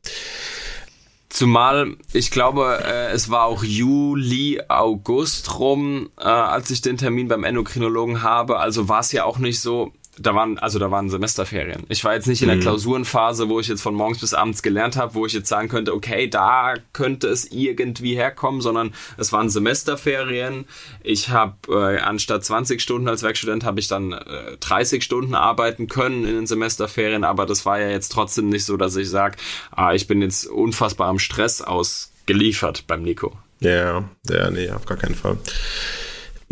Zumal, 1.29 1.97
ich 2.13 2.31
glaube, 2.33 2.81
äh, 2.85 3.13
es 3.13 3.31
war 3.31 3.45
auch 3.45 3.63
Juli, 3.63 4.61
August 4.69 5.61
rum, 5.61 6.11
äh, 6.19 6.25
als 6.25 6.71
ich 6.71 6.83
den 6.83 6.97
Termin 6.97 7.29
beim 7.29 7.45
Endokrinologen 7.45 8.23
habe. 8.23 8.59
Also 8.59 8.89
war 8.89 9.01
es 9.01 9.13
ja 9.13 9.25
auch 9.25 9.39
nicht 9.39 9.61
so, 9.61 9.93
da 10.19 10.35
waren, 10.35 10.59
also 10.59 10.79
da 10.79 10.91
waren 10.91 11.09
Semesterferien. 11.09 11.85
Ich 11.89 12.05
war 12.05 12.15
jetzt 12.15 12.27
nicht 12.27 12.43
in 12.43 12.49
der 12.49 12.57
mhm. 12.57 12.63
Klausurenphase, 12.63 13.49
wo 13.49 13.61
ich 13.61 13.69
jetzt 13.69 13.81
von 13.81 13.95
morgens 13.95 14.21
bis 14.21 14.35
abends 14.35 14.63
gelernt 14.63 14.97
habe, 14.97 15.15
wo 15.15 15.25
ich 15.25 15.33
jetzt 15.33 15.49
sagen 15.49 15.69
könnte, 15.69 15.95
okay, 15.95 16.29
da 16.29 16.75
könnte 16.93 17.29
es 17.29 17.51
irgendwie 17.51 18.17
herkommen, 18.17 18.61
sondern 18.61 18.93
es 19.17 19.33
waren 19.33 19.49
Semesterferien. 19.49 20.67
Ich 21.03 21.31
habe 21.31 21.55
äh, 21.69 22.01
anstatt 22.01 22.45
20 22.45 22.83
Stunden 22.83 23.09
als 23.09 23.23
Werkstudent 23.23 23.65
habe 23.65 23.81
ich 23.81 23.89
dann 23.89 24.13
äh, 24.13 24.57
30 24.59 25.03
Stunden 25.03 25.35
arbeiten 25.35 25.87
können 25.87 26.25
in 26.25 26.35
den 26.35 26.47
Semesterferien, 26.47 27.25
aber 27.25 27.47
das 27.47 27.65
war 27.65 27.81
ja 27.81 27.89
jetzt 27.89 28.11
trotzdem 28.11 28.49
nicht 28.49 28.65
so, 28.65 28.77
dass 28.77 28.97
ich 28.97 29.09
sage, 29.09 29.37
ah, 29.71 29.95
ich 29.95 30.07
bin 30.07 30.21
jetzt 30.23 30.47
unfassbar 30.47 31.09
am 31.09 31.19
Stress 31.19 31.63
ausgeliefert 31.63 32.87
beim 32.87 33.03
Nico. 33.03 33.39
Ja, 33.61 34.05
ja, 34.29 34.51
nee, 34.51 34.71
auf 34.71 34.87
gar 34.87 34.97
keinen 34.97 35.15
Fall. 35.15 35.39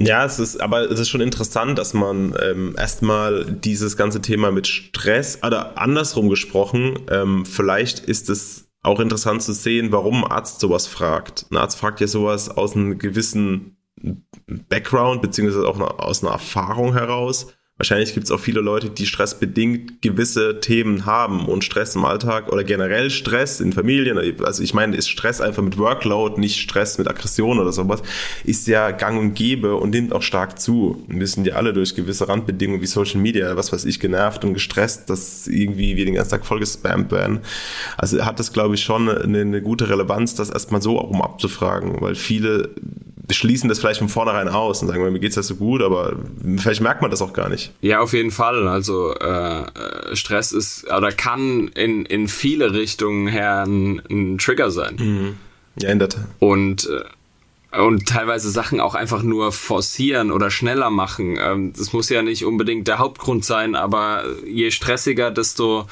Ja, 0.00 0.24
es 0.24 0.38
ist, 0.38 0.60
aber 0.60 0.90
es 0.90 1.00
ist 1.00 1.08
schon 1.08 1.20
interessant, 1.20 1.76
dass 1.76 1.92
man 1.92 2.34
ähm, 2.40 2.74
erstmal 2.78 3.44
dieses 3.44 3.96
ganze 3.96 4.22
Thema 4.22 4.52
mit 4.52 4.68
Stress, 4.68 5.42
oder 5.42 5.76
andersrum 5.76 6.28
gesprochen, 6.28 7.00
ähm, 7.10 7.44
vielleicht 7.44 7.98
ist 8.00 8.30
es 8.30 8.68
auch 8.82 9.00
interessant 9.00 9.42
zu 9.42 9.52
sehen, 9.52 9.90
warum 9.90 10.24
ein 10.24 10.30
Arzt 10.30 10.60
sowas 10.60 10.86
fragt. 10.86 11.46
Ein 11.50 11.56
Arzt 11.56 11.78
fragt 11.78 12.00
ja 12.00 12.06
sowas 12.06 12.48
aus 12.48 12.76
einem 12.76 12.98
gewissen 12.98 13.76
Background, 14.68 15.20
beziehungsweise 15.20 15.66
auch 15.66 15.80
aus 15.80 16.22
einer 16.22 16.32
Erfahrung 16.32 16.92
heraus. 16.92 17.48
Wahrscheinlich 17.78 18.12
gibt 18.12 18.24
es 18.24 18.32
auch 18.32 18.40
viele 18.40 18.60
Leute, 18.60 18.90
die 18.90 19.06
stressbedingt 19.06 20.02
gewisse 20.02 20.58
Themen 20.58 21.06
haben 21.06 21.46
und 21.46 21.62
Stress 21.62 21.94
im 21.94 22.04
Alltag 22.04 22.52
oder 22.52 22.64
generell 22.64 23.08
Stress 23.08 23.60
in 23.60 23.72
Familien. 23.72 24.18
Also 24.44 24.64
ich 24.64 24.74
meine, 24.74 24.96
ist 24.96 25.08
Stress 25.08 25.40
einfach 25.40 25.62
mit 25.62 25.78
Workload, 25.78 26.40
nicht 26.40 26.60
Stress 26.60 26.98
mit 26.98 27.06
Aggression 27.06 27.60
oder 27.60 27.70
sowas, 27.70 28.02
ist 28.42 28.66
ja 28.66 28.90
gang 28.90 29.20
und 29.20 29.34
gäbe 29.34 29.76
und 29.76 29.90
nimmt 29.90 30.12
auch 30.12 30.22
stark 30.22 30.58
zu. 30.58 31.04
Wir 31.06 31.26
sind 31.28 31.46
ja 31.46 31.54
alle 31.54 31.72
durch 31.72 31.94
gewisse 31.94 32.28
Randbedingungen 32.28 32.82
wie 32.82 32.86
Social 32.86 33.20
Media, 33.20 33.56
was 33.56 33.72
weiß 33.72 33.84
ich, 33.84 34.00
genervt 34.00 34.44
und 34.44 34.54
gestresst, 34.54 35.08
dass 35.08 35.46
irgendwie 35.46 35.96
wir 35.96 36.04
den 36.04 36.14
ganzen 36.14 36.32
Tag 36.32 36.46
voll 36.46 36.58
gespammt 36.58 37.12
werden. 37.12 37.42
Also 37.96 38.24
hat 38.24 38.40
das, 38.40 38.52
glaube 38.52 38.74
ich, 38.74 38.82
schon 38.82 39.08
eine, 39.08 39.40
eine 39.40 39.62
gute 39.62 39.88
Relevanz, 39.88 40.34
das 40.34 40.50
erstmal 40.50 40.82
so 40.82 40.98
auch 40.98 41.10
um 41.10 41.22
abzufragen, 41.22 42.00
weil 42.00 42.16
viele 42.16 42.70
schließen 43.30 43.68
das 43.68 43.78
vielleicht 43.78 43.98
von 43.98 44.08
vornherein 44.08 44.48
aus 44.48 44.82
und 44.82 44.88
sagen, 44.88 45.12
mir 45.12 45.20
geht's 45.20 45.36
ja 45.36 45.42
so 45.42 45.56
gut, 45.56 45.82
aber 45.82 46.16
vielleicht 46.56 46.80
merkt 46.80 47.02
man 47.02 47.10
das 47.10 47.22
auch 47.22 47.32
gar 47.32 47.48
nicht. 47.48 47.72
Ja, 47.80 48.00
auf 48.00 48.12
jeden 48.12 48.30
Fall. 48.30 48.66
Also 48.68 49.14
äh, 49.14 50.16
Stress 50.16 50.52
ist 50.52 50.86
oder 50.90 51.12
kann 51.12 51.68
in, 51.68 52.04
in 52.04 52.28
viele 52.28 52.72
Richtungen 52.72 53.28
her 53.28 53.64
ein, 53.66 54.02
ein 54.10 54.38
Trigger 54.38 54.70
sein. 54.70 54.96
Mhm. 54.98 55.36
Ja, 55.80 55.90
in 55.90 55.98
der 55.98 56.08
Tat. 56.08 56.24
Und 56.38 56.88
äh, 56.88 57.04
und 57.70 58.08
teilweise 58.08 58.50
Sachen 58.50 58.80
auch 58.80 58.94
einfach 58.94 59.22
nur 59.22 59.52
forcieren 59.52 60.32
oder 60.32 60.50
schneller 60.50 60.88
machen. 60.88 61.38
Ähm, 61.38 61.72
das 61.76 61.92
muss 61.92 62.08
ja 62.08 62.22
nicht 62.22 62.44
unbedingt 62.44 62.88
der 62.88 62.98
Hauptgrund 62.98 63.44
sein, 63.44 63.74
aber 63.74 64.24
je 64.46 64.70
stressiger, 64.70 65.30
desto 65.30 65.86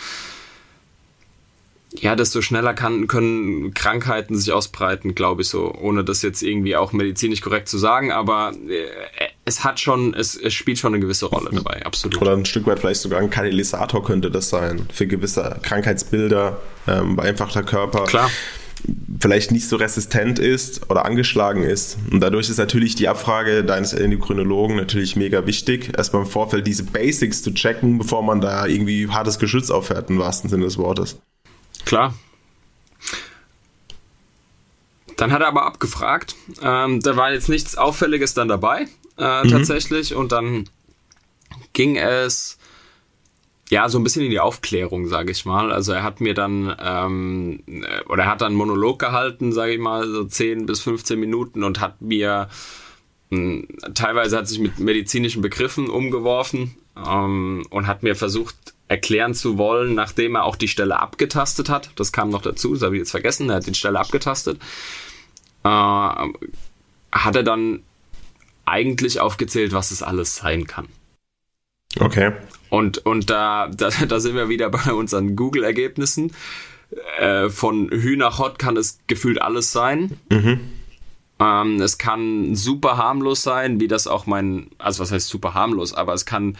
ja, 2.00 2.16
desto 2.16 2.42
schneller 2.42 2.74
kann, 2.74 3.06
können 3.06 3.74
Krankheiten 3.74 4.36
sich 4.36 4.52
ausbreiten, 4.52 5.14
glaube 5.14 5.42
ich 5.42 5.48
so, 5.48 5.72
ohne 5.74 6.04
das 6.04 6.22
jetzt 6.22 6.42
irgendwie 6.42 6.76
auch 6.76 6.92
medizinisch 6.92 7.40
korrekt 7.40 7.68
zu 7.68 7.78
sagen, 7.78 8.12
aber 8.12 8.52
äh, 8.68 8.86
es 9.44 9.64
hat 9.64 9.80
schon, 9.80 10.14
es, 10.14 10.36
es 10.36 10.52
spielt 10.54 10.78
schon 10.78 10.92
eine 10.92 11.00
gewisse 11.00 11.26
Rolle 11.26 11.50
dabei, 11.52 11.84
absolut. 11.86 12.20
Oder 12.20 12.32
ein 12.32 12.44
Stück 12.44 12.66
weit 12.66 12.80
vielleicht 12.80 13.00
sogar 13.00 13.20
ein 13.20 13.30
Katalysator 13.30 14.04
könnte 14.04 14.30
das 14.30 14.48
sein, 14.48 14.86
für 14.92 15.06
gewisse 15.06 15.58
Krankheitsbilder, 15.62 16.60
ähm, 16.88 17.16
weil 17.16 17.28
einfach 17.28 17.52
der 17.52 17.62
Körper 17.62 18.04
Klar. 18.04 18.30
vielleicht 19.20 19.52
nicht 19.52 19.68
so 19.68 19.76
resistent 19.76 20.38
ist 20.38 20.90
oder 20.90 21.04
angeschlagen 21.04 21.62
ist. 21.62 21.96
Und 22.10 22.20
dadurch 22.20 22.50
ist 22.50 22.58
natürlich 22.58 22.96
die 22.96 23.08
Abfrage 23.08 23.64
deines 23.64 23.92
Endokrinologen 23.92 24.76
natürlich 24.76 25.14
mega 25.16 25.46
wichtig, 25.46 25.96
erstmal 25.96 26.22
im 26.22 26.28
Vorfeld 26.28 26.66
diese 26.66 26.84
Basics 26.84 27.42
zu 27.42 27.54
checken, 27.54 27.98
bevor 27.98 28.22
man 28.22 28.40
da 28.40 28.66
irgendwie 28.66 29.08
hartes 29.08 29.38
Geschütz 29.38 29.70
auffährt, 29.70 30.10
im 30.10 30.18
wahrsten 30.18 30.50
Sinne 30.50 30.64
des 30.64 30.76
Wortes. 30.76 31.18
Klar. 31.86 32.14
Dann 35.16 35.32
hat 35.32 35.40
er 35.40 35.48
aber 35.48 35.64
abgefragt. 35.64 36.36
Ähm, 36.60 37.00
da 37.00 37.16
war 37.16 37.32
jetzt 37.32 37.48
nichts 37.48 37.78
Auffälliges 37.78 38.34
dann 38.34 38.48
dabei, 38.48 38.86
äh, 39.16 39.44
mhm. 39.44 39.48
tatsächlich. 39.48 40.14
Und 40.14 40.32
dann 40.32 40.68
ging 41.72 41.96
es 41.96 42.58
ja 43.70 43.88
so 43.88 43.98
ein 43.98 44.04
bisschen 44.04 44.24
in 44.24 44.30
die 44.30 44.40
Aufklärung, 44.40 45.08
sage 45.08 45.30
ich 45.30 45.44
mal. 45.46 45.72
Also 45.72 45.92
er 45.92 46.02
hat 46.02 46.20
mir 46.20 46.34
dann 46.34 46.76
ähm, 46.78 47.62
oder 48.08 48.24
er 48.24 48.30
hat 48.30 48.40
dann 48.42 48.48
einen 48.48 48.56
Monolog 48.56 48.98
gehalten, 48.98 49.52
sage 49.52 49.72
ich 49.72 49.80
mal, 49.80 50.06
so 50.06 50.24
10 50.24 50.66
bis 50.66 50.80
15 50.80 51.18
Minuten 51.18 51.64
und 51.64 51.80
hat 51.80 52.02
mir 52.02 52.48
mh, 53.30 53.64
teilweise 53.94 54.36
hat 54.36 54.48
sich 54.48 54.58
mit 54.58 54.78
medizinischen 54.78 55.40
Begriffen 55.40 55.88
umgeworfen 55.88 56.76
ähm, 56.96 57.66
und 57.70 57.86
hat 57.86 58.02
mir 58.02 58.14
versucht 58.14 58.75
erklären 58.88 59.34
zu 59.34 59.58
wollen, 59.58 59.94
nachdem 59.94 60.36
er 60.36 60.44
auch 60.44 60.56
die 60.56 60.68
Stelle 60.68 61.00
abgetastet 61.00 61.68
hat. 61.68 61.90
Das 61.96 62.12
kam 62.12 62.30
noch 62.30 62.42
dazu, 62.42 62.74
das 62.74 62.82
habe 62.82 62.96
ich 62.96 63.00
jetzt 63.00 63.10
vergessen. 63.10 63.50
Er 63.50 63.56
hat 63.56 63.66
die 63.66 63.74
Stelle 63.74 63.98
abgetastet. 63.98 64.60
Äh, 65.64 65.68
hat 65.68 67.36
er 67.36 67.42
dann 67.42 67.82
eigentlich 68.64 69.20
aufgezählt, 69.20 69.72
was 69.72 69.90
es 69.90 70.02
alles 70.02 70.36
sein 70.36 70.66
kann. 70.66 70.88
Okay. 71.98 72.32
Und, 72.68 72.98
und 72.98 73.30
da, 73.30 73.68
da, 73.68 73.90
da 73.90 74.20
sind 74.20 74.34
wir 74.36 74.48
wieder 74.48 74.70
bei 74.70 74.92
unseren 74.92 75.36
Google-Ergebnissen. 75.36 76.32
Äh, 77.18 77.48
von 77.48 77.90
Hü 77.90 78.16
nach 78.16 78.38
Hot 78.38 78.58
kann 78.58 78.76
es 78.76 78.98
gefühlt 79.06 79.40
alles 79.40 79.72
sein. 79.72 80.18
Mhm. 80.30 80.60
Ähm, 81.38 81.80
es 81.80 81.98
kann 81.98 82.54
super 82.54 82.96
harmlos 82.96 83.42
sein, 83.42 83.80
wie 83.80 83.88
das 83.88 84.06
auch 84.06 84.26
mein, 84.26 84.70
also 84.78 85.02
was 85.02 85.12
heißt 85.12 85.28
super 85.28 85.54
harmlos, 85.54 85.92
aber 85.92 86.14
es 86.14 86.24
kann 86.24 86.56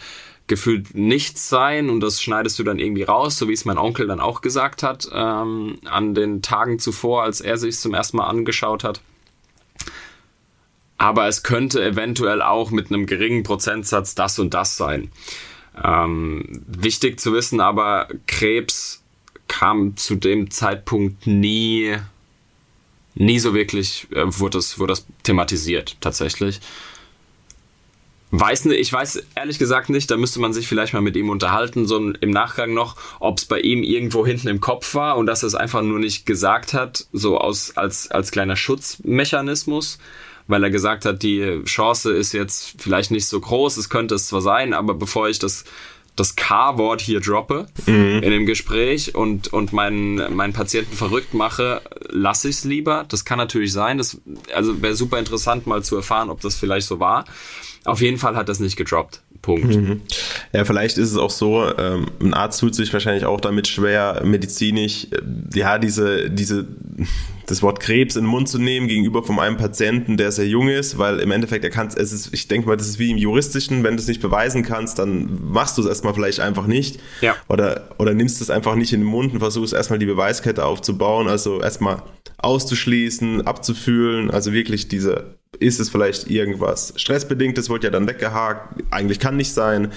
gefühlt 0.47 0.95
nichts 0.95 1.49
sein 1.49 1.89
und 1.89 1.99
das 1.99 2.21
schneidest 2.21 2.57
du 2.57 2.63
dann 2.63 2.79
irgendwie 2.79 3.03
raus, 3.03 3.37
so 3.37 3.49
wie 3.49 3.53
es 3.53 3.65
mein 3.65 3.77
Onkel 3.77 4.07
dann 4.07 4.21
auch 4.21 4.41
gesagt 4.41 4.81
hat, 4.81 5.07
ähm, 5.13 5.77
an 5.85 6.15
den 6.15 6.41
Tagen 6.41 6.79
zuvor, 6.79 7.23
als 7.23 7.41
er 7.41 7.57
sich 7.57 7.77
zum 7.77 7.93
ersten 7.93 8.17
Mal 8.17 8.27
angeschaut 8.27 8.83
hat. 8.83 9.01
Aber 10.97 11.27
es 11.27 11.43
könnte 11.43 11.83
eventuell 11.83 12.41
auch 12.41 12.71
mit 12.71 12.91
einem 12.91 13.05
geringen 13.05 13.43
Prozentsatz 13.43 14.15
das 14.15 14.39
und 14.39 14.53
das 14.53 14.77
sein. 14.77 15.11
Ähm, 15.83 16.63
wichtig 16.65 17.19
zu 17.19 17.33
wissen, 17.33 17.59
aber 17.59 18.07
Krebs 18.25 19.03
kam 19.47 19.95
zu 19.95 20.15
dem 20.15 20.49
Zeitpunkt 20.49 21.27
nie, 21.27 21.97
nie 23.15 23.39
so 23.39 23.53
wirklich, 23.53 24.07
äh, 24.11 24.23
wurde, 24.25 24.57
das, 24.57 24.79
wurde 24.79 24.93
das 24.93 25.05
thematisiert 25.23 25.97
tatsächlich. 26.01 26.61
Weiß 28.31 28.65
nicht, 28.65 28.79
ich 28.79 28.91
weiß 28.91 29.23
ehrlich 29.35 29.57
gesagt 29.57 29.89
nicht, 29.89 30.11
da 30.11 30.17
müsste 30.17 30.41
man 30.41 30.51
sich 30.51 30.67
vielleicht 30.67 30.93
mal 30.93 31.01
mit 31.01 31.15
ihm 31.15 31.29
unterhalten, 31.29 31.87
so 31.87 31.97
im 31.97 32.29
Nachgang 32.29 32.73
noch, 32.73 32.97
ob 33.19 33.37
es 33.37 33.45
bei 33.45 33.59
ihm 33.61 33.83
irgendwo 33.83 34.25
hinten 34.25 34.49
im 34.49 34.59
Kopf 34.59 34.95
war 34.95 35.15
und 35.15 35.27
dass 35.27 35.43
er 35.43 35.47
es 35.47 35.55
einfach 35.55 35.81
nur 35.81 35.99
nicht 35.99 36.25
gesagt 36.25 36.73
hat, 36.73 37.07
so 37.13 37.37
aus, 37.37 37.77
als, 37.77 38.11
als 38.11 38.31
kleiner 38.31 38.57
Schutzmechanismus, 38.57 39.97
weil 40.47 40.61
er 40.61 40.69
gesagt 40.69 41.05
hat, 41.05 41.23
die 41.23 41.61
Chance 41.63 42.11
ist 42.11 42.33
jetzt 42.33 42.75
vielleicht 42.77 43.11
nicht 43.11 43.27
so 43.27 43.39
groß, 43.39 43.77
es 43.77 43.89
könnte 43.89 44.15
es 44.15 44.27
zwar 44.27 44.41
sein, 44.41 44.73
aber 44.73 44.93
bevor 44.93 45.29
ich 45.29 45.39
das, 45.39 45.63
das 46.17 46.35
K-Wort 46.35 46.99
hier 46.99 47.21
droppe 47.21 47.67
mhm. 47.85 48.21
in 48.23 48.31
dem 48.31 48.45
Gespräch 48.45 49.15
und, 49.15 49.53
und 49.53 49.71
meinen, 49.71 50.35
meinen 50.35 50.51
Patienten 50.51 50.97
verrückt 50.97 51.33
mache, 51.33 51.81
lasse 52.09 52.49
ich 52.49 52.57
es 52.57 52.63
lieber. 52.65 53.05
Das 53.07 53.23
kann 53.23 53.37
natürlich 53.37 53.71
sein. 53.71 53.99
Das, 53.99 54.17
also 54.53 54.81
wäre 54.81 54.95
super 54.95 55.19
interessant 55.19 55.67
mal 55.67 55.83
zu 55.83 55.95
erfahren, 55.95 56.29
ob 56.29 56.41
das 56.41 56.55
vielleicht 56.55 56.87
so 56.87 56.99
war. 56.99 57.25
Auf 57.87 58.01
jeden 58.01 58.17
Fall 58.17 58.35
hat 58.35 58.49
das 58.49 58.59
nicht 58.59 58.75
gedroppt. 58.75 59.21
Punkt. 59.41 59.75
Mhm. 59.75 60.01
Ja, 60.51 60.65
vielleicht 60.65 60.97
ist 60.97 61.11
es 61.11 61.17
auch 61.17 61.29
so, 61.29 61.65
ähm, 61.77 62.07
ein 62.21 62.33
Arzt 62.33 62.59
tut 62.59 62.75
sich 62.75 62.91
wahrscheinlich 62.91 63.25
auch 63.25 63.39
damit 63.39 63.67
schwer, 63.67 64.21
medizinisch, 64.25 65.07
äh, 65.11 65.57
ja, 65.57 65.77
diese, 65.77 66.29
diese 66.29 66.67
das 67.47 67.63
Wort 67.63 67.79
Krebs 67.79 68.15
in 68.17 68.25
den 68.25 68.29
Mund 68.29 68.49
zu 68.49 68.59
nehmen 68.59 68.87
gegenüber 68.87 69.23
von 69.23 69.39
einem 69.39 69.57
Patienten, 69.57 70.17
der 70.17 70.31
sehr 70.31 70.47
jung 70.47 70.67
ist, 70.67 70.97
weil 70.97 71.19
im 71.19 71.31
Endeffekt 71.31 71.63
er 71.63 71.69
kann 71.69 71.87
es 71.87 71.95
ist, 71.95 72.33
ich 72.33 72.47
denke 72.49 72.67
mal, 72.67 72.75
das 72.75 72.87
ist 72.87 72.99
wie 72.99 73.09
im 73.09 73.17
Juristischen, 73.17 73.83
wenn 73.83 73.95
du 73.95 74.01
es 74.01 74.07
nicht 74.07 74.21
beweisen 74.21 74.63
kannst, 74.63 74.99
dann 74.99 75.39
machst 75.49 75.77
du 75.77 75.81
es 75.81 75.87
erstmal 75.87 76.13
vielleicht 76.13 76.41
einfach 76.41 76.67
nicht. 76.67 76.99
Ja. 77.21 77.35
Oder, 77.47 77.95
oder 77.97 78.13
nimmst 78.13 78.41
es 78.41 78.49
einfach 78.49 78.75
nicht 78.75 78.91
in 78.91 78.99
den 78.99 79.09
Mund 79.09 79.33
und 79.33 79.39
versuchst 79.39 79.73
erstmal 79.73 79.97
die 79.97 80.05
Beweiskette 80.05 80.65
aufzubauen, 80.65 81.29
also 81.29 81.61
erstmal 81.61 82.03
auszuschließen, 82.37 83.47
abzufühlen, 83.47 84.29
also 84.29 84.51
wirklich 84.51 84.89
diese, 84.89 85.37
ist 85.57 85.79
es 85.79 85.89
vielleicht 85.89 86.29
irgendwas 86.29 86.93
stressbedingtes, 86.97 87.69
wird 87.69 87.85
ja 87.85 87.89
dann 87.89 88.07
weggehakt, 88.07 88.83
eigentlich 88.91 89.19
kann 89.19 89.37
nicht 89.37 89.53
sein 89.53 89.93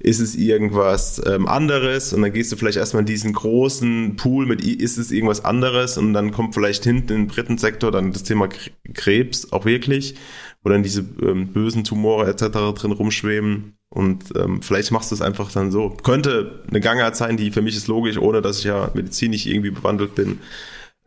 ist 0.00 0.20
es 0.20 0.34
irgendwas 0.34 1.20
ähm, 1.26 1.46
anderes 1.46 2.12
und 2.12 2.22
dann 2.22 2.32
gehst 2.32 2.50
du 2.50 2.56
vielleicht 2.56 2.78
erstmal 2.78 3.02
in 3.02 3.06
diesen 3.06 3.34
großen 3.34 4.16
Pool 4.16 4.46
mit, 4.46 4.64
ist 4.64 4.96
es 4.96 5.12
irgendwas 5.12 5.44
anderes 5.44 5.98
und 5.98 6.14
dann 6.14 6.32
kommt 6.32 6.54
vielleicht 6.54 6.84
hinten 6.84 7.12
im 7.12 7.28
dritten 7.28 7.58
Sektor 7.58 7.92
dann 7.92 8.12
das 8.12 8.22
Thema 8.22 8.48
Krebs 8.94 9.52
auch 9.52 9.66
wirklich, 9.66 10.14
wo 10.62 10.70
dann 10.70 10.82
diese 10.82 11.04
ähm, 11.22 11.48
bösen 11.48 11.84
Tumore 11.84 12.28
etc. 12.28 12.74
drin 12.74 12.92
rumschweben 12.92 13.74
und 13.90 14.24
ähm, 14.36 14.62
vielleicht 14.62 14.90
machst 14.90 15.10
du 15.10 15.16
es 15.16 15.20
einfach 15.20 15.52
dann 15.52 15.70
so. 15.70 15.90
Könnte 15.90 16.62
eine 16.68 16.80
Gangart 16.80 17.16
sein, 17.16 17.36
die 17.36 17.50
für 17.50 17.60
mich 17.60 17.76
ist 17.76 17.88
logisch, 17.88 18.18
ohne 18.18 18.40
dass 18.40 18.60
ich 18.60 18.64
ja 18.64 18.90
medizinisch 18.94 19.46
irgendwie 19.46 19.70
bewandelt 19.70 20.14
bin. 20.14 20.38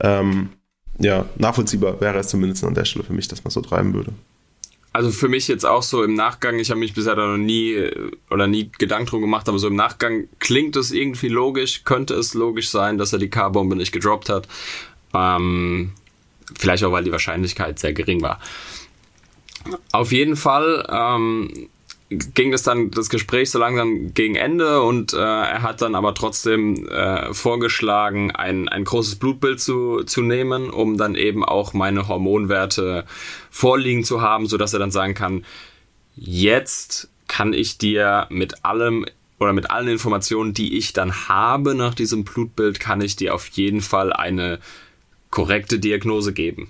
Ähm, 0.01 0.49
ja, 0.99 1.25
nachvollziehbar 1.37 1.99
wäre 2.01 2.19
es 2.19 2.27
zumindest 2.27 2.63
an 2.63 2.75
der 2.75 2.85
Stelle 2.85 3.05
für 3.05 3.13
mich, 3.13 3.27
dass 3.27 3.43
man 3.43 3.51
so 3.51 3.61
treiben 3.61 3.93
würde. 3.93 4.11
Also 4.93 5.09
für 5.09 5.27
mich 5.27 5.47
jetzt 5.47 5.65
auch 5.65 5.81
so 5.81 6.03
im 6.03 6.13
Nachgang, 6.13 6.59
ich 6.59 6.69
habe 6.69 6.79
mich 6.79 6.93
bisher 6.93 7.15
da 7.15 7.25
noch 7.25 7.37
nie 7.37 7.89
oder 8.29 8.45
nie 8.45 8.69
Gedanken 8.77 9.07
drum 9.07 9.21
gemacht, 9.21 9.49
aber 9.49 9.57
so 9.57 9.67
im 9.67 9.75
Nachgang 9.75 10.27
klingt 10.37 10.75
es 10.75 10.91
irgendwie 10.91 11.29
logisch, 11.29 11.83
könnte 11.83 12.13
es 12.13 12.35
logisch 12.35 12.69
sein, 12.69 12.99
dass 12.99 13.11
er 13.11 13.17
die 13.17 13.29
K-Bombe 13.29 13.75
nicht 13.75 13.91
gedroppt 13.91 14.29
hat. 14.29 14.47
Ähm, 15.15 15.93
vielleicht 16.55 16.83
auch, 16.83 16.91
weil 16.91 17.03
die 17.03 17.11
Wahrscheinlichkeit 17.11 17.79
sehr 17.79 17.93
gering 17.93 18.21
war. 18.21 18.39
Auf 19.91 20.11
jeden 20.11 20.35
Fall 20.35 20.87
ähm, 20.91 21.69
ging 22.33 22.53
es 22.53 22.63
dann 22.63 22.91
das 22.91 23.09
Gespräch 23.09 23.51
so 23.51 23.59
langsam 23.59 24.13
gegen 24.13 24.35
Ende 24.35 24.81
und 24.81 25.13
äh, 25.13 25.17
er 25.17 25.61
hat 25.61 25.81
dann 25.81 25.95
aber 25.95 26.13
trotzdem 26.13 26.87
äh, 26.87 27.33
vorgeschlagen, 27.33 28.31
ein, 28.31 28.69
ein 28.69 28.83
großes 28.83 29.15
Blutbild 29.15 29.59
zu, 29.59 30.03
zu 30.03 30.21
nehmen, 30.21 30.69
um 30.69 30.97
dann 30.97 31.15
eben 31.15 31.43
auch 31.43 31.73
meine 31.73 32.07
Hormonwerte 32.07 33.05
vorliegen 33.49 34.03
zu 34.03 34.21
haben, 34.21 34.47
so 34.47 34.57
dass 34.57 34.73
er 34.73 34.79
dann 34.79 34.91
sagen 34.91 35.13
kann, 35.13 35.45
jetzt 36.15 37.09
kann 37.27 37.53
ich 37.53 37.77
dir 37.77 38.27
mit 38.29 38.65
allem 38.65 39.05
oder 39.39 39.53
mit 39.53 39.71
allen 39.71 39.87
Informationen, 39.87 40.53
die 40.53 40.77
ich 40.77 40.93
dann 40.93 41.27
habe 41.27 41.75
nach 41.75 41.93
diesem 41.93 42.23
Blutbild, 42.23 42.79
kann 42.79 43.01
ich 43.01 43.15
dir 43.15 43.33
auf 43.35 43.47
jeden 43.49 43.81
Fall 43.81 44.13
eine 44.13 44.59
korrekte 45.29 45.79
Diagnose 45.79 46.33
geben. 46.33 46.69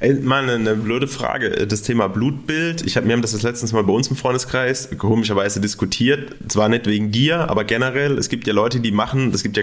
Ey, 0.00 0.14
mal 0.14 0.42
eine, 0.42 0.54
eine, 0.54 0.74
blöde 0.74 1.08
Frage. 1.08 1.66
Das 1.66 1.82
Thema 1.82 2.08
Blutbild. 2.08 2.82
Ich 2.86 2.96
hab, 2.96 3.04
wir 3.04 3.12
haben 3.12 3.22
das, 3.22 3.32
das 3.32 3.42
letztens 3.42 3.72
mal 3.72 3.84
bei 3.84 3.92
uns 3.92 4.08
im 4.08 4.16
Freundeskreis 4.16 4.88
komischerweise 4.98 5.60
diskutiert. 5.60 6.34
Zwar 6.48 6.68
nicht 6.68 6.86
wegen 6.86 7.10
dir, 7.10 7.48
aber 7.50 7.64
generell. 7.64 8.18
Es 8.18 8.28
gibt 8.28 8.46
ja 8.46 8.52
Leute, 8.52 8.80
die 8.80 8.92
machen, 8.92 9.32
es 9.32 9.42
gibt 9.42 9.56
ja 9.56 9.62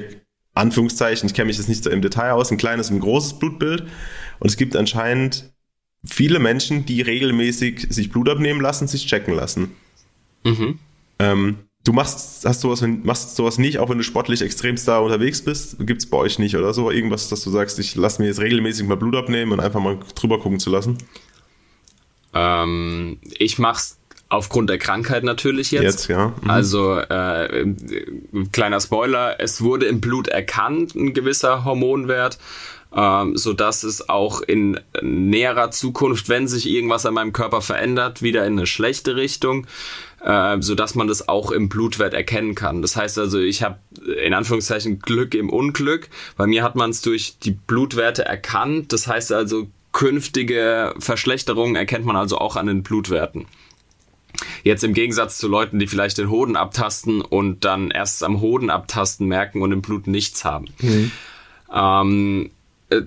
Anführungszeichen, 0.53 1.27
ich 1.27 1.33
kenne 1.33 1.47
mich 1.47 1.57
jetzt 1.57 1.69
nicht 1.69 1.83
so 1.83 1.89
im 1.89 2.01
Detail 2.01 2.31
aus, 2.31 2.51
ein 2.51 2.57
kleines 2.57 2.89
und 2.89 2.97
ein 2.97 3.01
großes 3.01 3.39
Blutbild. 3.39 3.83
Und 4.39 4.49
es 4.49 4.57
gibt 4.57 4.75
anscheinend 4.75 5.51
viele 6.05 6.39
Menschen, 6.39 6.85
die 6.85 7.01
regelmäßig 7.01 7.87
sich 7.89 8.09
Blut 8.09 8.29
abnehmen 8.29 8.61
lassen, 8.61 8.87
sich 8.87 9.05
checken 9.05 9.35
lassen. 9.35 9.71
Mhm. 10.43 10.79
Ähm, 11.19 11.57
Du 11.87 11.93
machst, 11.93 12.43
hast 12.43 12.59
sowas, 12.59 12.83
machst 13.03 13.37
sowas 13.37 13.57
nicht, 13.57 13.79
auch 13.79 13.87
wenn 13.87 13.97
du 13.97 14.03
sportlich 14.03 14.41
extremst 14.41 14.89
da 14.89 14.99
unterwegs 14.99 15.41
bist? 15.41 15.77
Gibt 15.79 16.01
es 16.01 16.09
bei 16.09 16.17
euch 16.17 16.37
nicht 16.37 16.57
oder 16.57 16.73
so? 16.73 16.91
Irgendwas, 16.91 17.29
dass 17.29 17.45
du 17.45 17.49
sagst, 17.49 17.79
ich 17.79 17.95
lasse 17.95 18.21
mir 18.21 18.27
jetzt 18.27 18.41
regelmäßig 18.41 18.85
mal 18.85 18.97
Blut 18.97 19.15
abnehmen 19.15 19.53
und 19.53 19.61
einfach 19.61 19.79
mal 19.79 19.97
drüber 20.13 20.37
gucken 20.37 20.59
zu 20.59 20.69
lassen? 20.69 20.97
Ähm, 22.33 23.19
ich 23.39 23.57
mach's 23.57 23.97
aufgrund 24.27 24.69
der 24.69 24.79
Krankheit 24.79 25.23
natürlich 25.23 25.71
jetzt. 25.71 25.83
Jetzt, 25.83 26.07
ja. 26.09 26.33
Mhm. 26.41 26.49
Also, 26.49 26.97
äh, 26.97 27.65
kleiner 28.51 28.81
Spoiler, 28.81 29.39
es 29.39 29.61
wurde 29.61 29.85
im 29.85 30.01
Blut 30.01 30.27
erkannt, 30.27 30.93
ein 30.93 31.13
gewisser 31.13 31.63
Hormonwert. 31.63 32.37
Ähm, 32.97 33.37
so 33.37 33.53
dass 33.53 33.83
es 33.83 34.09
auch 34.09 34.41
in 34.41 34.79
näherer 35.01 35.71
Zukunft, 35.71 36.27
wenn 36.29 36.47
sich 36.47 36.67
irgendwas 36.67 37.05
an 37.05 37.13
meinem 37.13 37.31
Körper 37.31 37.61
verändert, 37.61 38.23
wieder 38.23 38.45
in 38.45 38.53
eine 38.53 38.65
schlechte 38.65 39.15
Richtung 39.15 39.67
äh, 40.21 40.57
so 40.61 40.75
dass 40.75 40.95
man 40.95 41.07
das 41.07 41.29
auch 41.29 41.51
im 41.51 41.69
Blutwert 41.69 42.13
erkennen 42.13 42.55
kann. 42.55 42.81
Das 42.81 42.95
heißt 42.95 43.19
also, 43.19 43.39
ich 43.39 43.63
habe 43.63 43.77
in 44.23 44.33
Anführungszeichen 44.33 44.99
Glück 44.99 45.35
im 45.35 45.49
Unglück. 45.49 46.09
Bei 46.35 46.47
mir 46.47 46.63
hat 46.63 46.75
man 46.75 46.89
es 46.89 47.01
durch 47.01 47.37
die 47.39 47.51
Blutwerte 47.51 48.25
erkannt. 48.25 48.93
Das 48.93 49.07
heißt 49.07 49.31
also, 49.31 49.67
künftige 49.91 50.93
Verschlechterungen 50.99 51.75
erkennt 51.75 52.05
man 52.05 52.15
also 52.15 52.37
auch 52.39 52.55
an 52.55 52.67
den 52.67 52.83
Blutwerten. 52.83 53.45
Jetzt 54.63 54.83
im 54.83 54.93
Gegensatz 54.93 55.37
zu 55.37 55.47
Leuten, 55.47 55.79
die 55.79 55.87
vielleicht 55.87 56.17
den 56.17 56.29
Hoden 56.29 56.55
abtasten 56.55 57.21
und 57.21 57.65
dann 57.65 57.89
erst 57.89 58.23
am 58.23 58.41
Hoden 58.41 58.69
abtasten 58.69 59.27
merken 59.27 59.61
und 59.61 59.71
im 59.71 59.81
Blut 59.81 60.07
nichts 60.07 60.45
haben. 60.45 60.67
Mhm. 60.79 61.11
Ähm, 61.73 62.45
äh, 62.45 62.56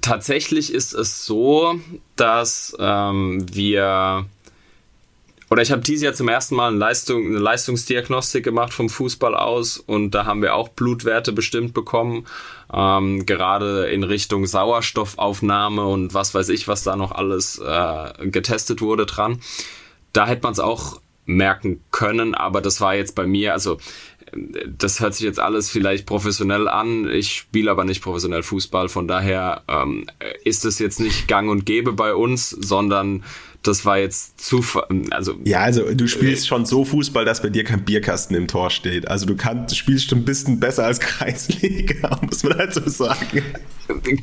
tatsächlich 0.01 0.73
ist 0.73 0.93
es 0.93 1.25
so, 1.25 1.81
dass 2.16 2.77
ähm, 2.79 3.47
wir 3.53 4.27
oder 5.51 5.62
ich 5.62 5.73
habe 5.73 5.83
dieses 5.83 6.05
Jahr 6.05 6.14
zum 6.14 6.29
ersten 6.29 6.55
Mal 6.55 6.69
eine, 6.69 6.79
Leistung, 6.79 7.27
eine 7.27 7.38
Leistungsdiagnostik 7.38 8.45
gemacht 8.45 8.73
vom 8.73 8.88
Fußball 8.88 9.35
aus 9.35 9.79
und 9.79 10.12
da 10.12 10.25
haben 10.25 10.43
wir 10.43 10.55
auch 10.55 10.69
Blutwerte 10.69 11.33
bestimmt 11.33 11.75
bekommen, 11.75 12.27
ähm, 12.73 13.27
gerade 13.27 13.87
in 13.90 14.05
Richtung 14.05 14.47
Sauerstoffaufnahme 14.47 15.85
und 15.85 16.14
was 16.14 16.35
weiß 16.35 16.51
ich, 16.51 16.69
was 16.69 16.85
da 16.85 16.95
noch 16.95 17.11
alles 17.11 17.59
äh, 17.59 18.29
getestet 18.29 18.81
wurde 18.81 19.07
dran. 19.07 19.40
Da 20.12 20.29
hätte 20.29 20.45
man 20.45 20.53
es 20.53 20.61
auch 20.61 21.01
merken 21.27 21.83
können, 21.90 22.37
aber 22.37 22.61
das 22.61 22.81
war 22.81 22.95
jetzt 22.95 23.16
bei 23.16 23.27
mir, 23.27 23.53
also 23.53 23.79
das 24.66 25.01
hört 25.01 25.14
sich 25.14 25.25
jetzt 25.25 25.40
alles 25.40 25.71
vielleicht 25.71 26.07
professionell 26.07 26.69
an. 26.69 27.09
Ich 27.11 27.33
spiele 27.33 27.71
aber 27.71 27.85
nicht 27.85 28.03
professionell 28.03 28.43
Fußball, 28.43 28.88
von 28.88 29.09
daher 29.09 29.62
ähm, 29.69 30.07
ist 30.45 30.64
es 30.64 30.79
jetzt 30.79 31.01
nicht 31.01 31.29
gang 31.29 31.51
und 31.51 31.66
gäbe 31.66 31.93
bei 31.93 32.14
uns, 32.14 32.51
sondern 32.51 33.23
das 33.62 33.85
war 33.85 33.99
jetzt 33.99 34.40
Zufall. 34.40 34.87
Also, 35.11 35.35
ja, 35.45 35.61
also 35.61 35.93
du 35.93 36.07
spielst 36.07 36.45
äh, 36.45 36.49
schon 36.49 36.64
so 36.64 36.85
Fußball, 36.85 37.25
dass 37.25 37.43
bei 37.43 37.51
dir 37.51 37.64
kein 37.64 37.85
Bierkasten 37.85 38.35
im 38.37 38.49
Tor 38.49 38.71
steht. 38.71 39.09
Also 39.09 39.27
du 39.27 39.37
kannst, 39.37 39.73
du 39.73 39.77
spielst 39.77 40.09
schon 40.09 40.21
ein 40.21 40.25
bisschen 40.25 40.61
besser 40.61 40.85
als 40.85 41.01
Kreisliga, 41.01 42.19
muss 42.23 42.43
man 42.43 42.59
halt 42.59 42.75
so 42.75 42.88
sagen. 42.88 43.43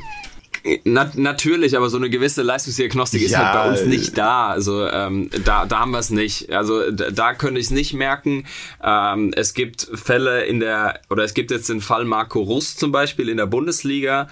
Na, 0.84 1.10
natürlich, 1.16 1.78
aber 1.78 1.90
so 1.90 1.98
eine 1.98 2.10
gewisse 2.10 2.42
Leistungsdiagnostik 2.42 3.22
ja, 3.22 3.28
ist 3.28 3.38
halt 3.38 3.54
bei 3.54 3.70
uns 3.70 3.86
nicht 3.86 4.18
da. 4.18 4.48
Also 4.48 4.86
ähm, 4.88 5.30
da, 5.46 5.66
da 5.66 5.80
haben 5.80 5.92
wir 5.92 6.00
es 6.00 6.10
nicht. 6.10 6.52
Also 6.52 6.92
da, 6.92 7.12
da 7.12 7.34
könnte 7.34 7.60
ich 7.60 7.68
es 7.68 7.72
nicht 7.72 7.94
merken. 7.94 8.46
Ähm, 8.84 9.34
es 9.36 9.54
gibt 9.54 9.88
Fälle 9.94 10.46
in 10.46 10.60
der, 10.60 11.00
oder 11.10 11.24
es 11.24 11.34
gibt 11.34 11.52
jetzt 11.52 11.70
den 11.70 11.82
Fall 11.82 12.06
Marco 12.06 12.42
Rust 12.42 12.80
zum 12.80 12.92
Beispiel 12.92 13.30
in 13.30 13.38
der 13.38 13.46
Bundesliga 13.46 14.28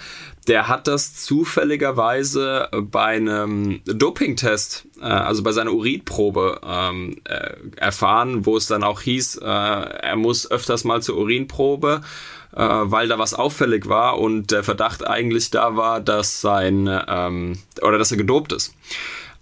der 0.47 0.67
hat 0.67 0.87
das 0.87 1.15
zufälligerweise 1.15 2.69
bei 2.71 3.15
einem 3.15 3.81
Dopingtest, 3.85 4.87
äh, 5.01 5.05
also 5.05 5.43
bei 5.43 5.51
seiner 5.51 5.73
Urinprobe 5.73 6.61
ähm, 6.63 7.17
äh, 7.23 7.55
erfahren, 7.77 8.45
wo 8.45 8.57
es 8.57 8.67
dann 8.67 8.83
auch 8.83 9.01
hieß, 9.01 9.37
äh, 9.37 9.45
er 9.45 10.15
muss 10.15 10.49
öfters 10.49 10.83
mal 10.83 11.01
zur 11.01 11.17
Urinprobe, 11.17 12.01
äh, 12.55 12.61
weil 12.61 13.07
da 13.07 13.17
was 13.17 13.33
auffällig 13.33 13.87
war 13.89 14.19
und 14.19 14.51
der 14.51 14.63
Verdacht 14.63 15.05
eigentlich 15.05 15.49
da 15.49 15.75
war, 15.75 15.99
dass 15.99 16.41
sein 16.41 16.89
ähm, 17.07 17.57
oder 17.81 17.97
dass 17.97 18.11
er 18.11 18.17
gedopt 18.17 18.53
ist. 18.53 18.75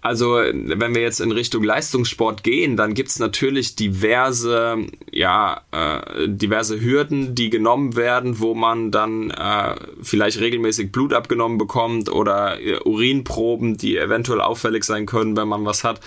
Also, 0.04 0.34
wenn 0.34 0.94
wir 0.94 1.00
jetzt 1.00 1.20
in 1.20 1.32
Richtung 1.32 1.64
Leistungssport 1.64 2.44
gehen, 2.44 2.76
dann 2.76 2.92
gibt's 2.92 3.18
natürlich 3.18 3.74
diverse, 3.74 4.76
ja, 5.10 5.62
äh, 5.72 6.28
diverse 6.28 6.78
Hürden, 6.78 7.34
die 7.34 7.48
genommen 7.48 7.96
werden, 7.96 8.38
wo 8.38 8.54
man 8.54 8.90
dann 8.90 9.30
äh, 9.30 9.76
vielleicht 10.02 10.40
regelmäßig 10.40 10.92
Blut 10.92 11.14
abgenommen 11.14 11.56
bekommt 11.56 12.12
oder 12.12 12.60
äh, 12.60 12.80
Urinproben, 12.84 13.78
die 13.78 13.96
eventuell 13.96 14.42
auffällig 14.42 14.84
sein 14.84 15.06
können, 15.06 15.38
wenn 15.38 15.48
man 15.48 15.64
was 15.64 15.84
hat. 15.84 16.02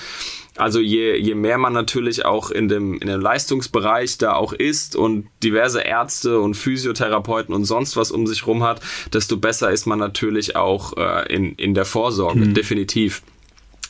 Also 0.58 0.80
je, 0.80 1.16
je 1.16 1.34
mehr 1.34 1.58
man 1.58 1.74
natürlich 1.74 2.24
auch 2.24 2.52
in 2.52 2.68
dem, 2.68 3.00
in 3.00 3.08
dem 3.08 3.20
Leistungsbereich 3.20 4.20
da 4.20 4.34
auch 4.34 4.54
ist 4.54 4.96
und 4.96 5.28
diverse 5.42 5.82
Ärzte 5.82 6.40
und 6.40 6.54
Physiotherapeuten 6.54 7.52
und 7.52 7.66
sonst 7.66 7.98
was 7.98 8.12
um 8.12 8.28
sich 8.28 8.46
rum 8.46 8.62
hat, 8.62 8.80
desto 9.12 9.38
besser 9.38 9.72
ist 9.72 9.88
man 9.88 9.98
natürlich 9.98 10.56
auch 10.56 10.96
äh, 10.98 11.34
in, 11.34 11.54
in 11.56 11.74
der 11.74 11.86
Vorsorge, 11.86 12.42
mhm. 12.42 12.54
definitiv. 12.54 13.24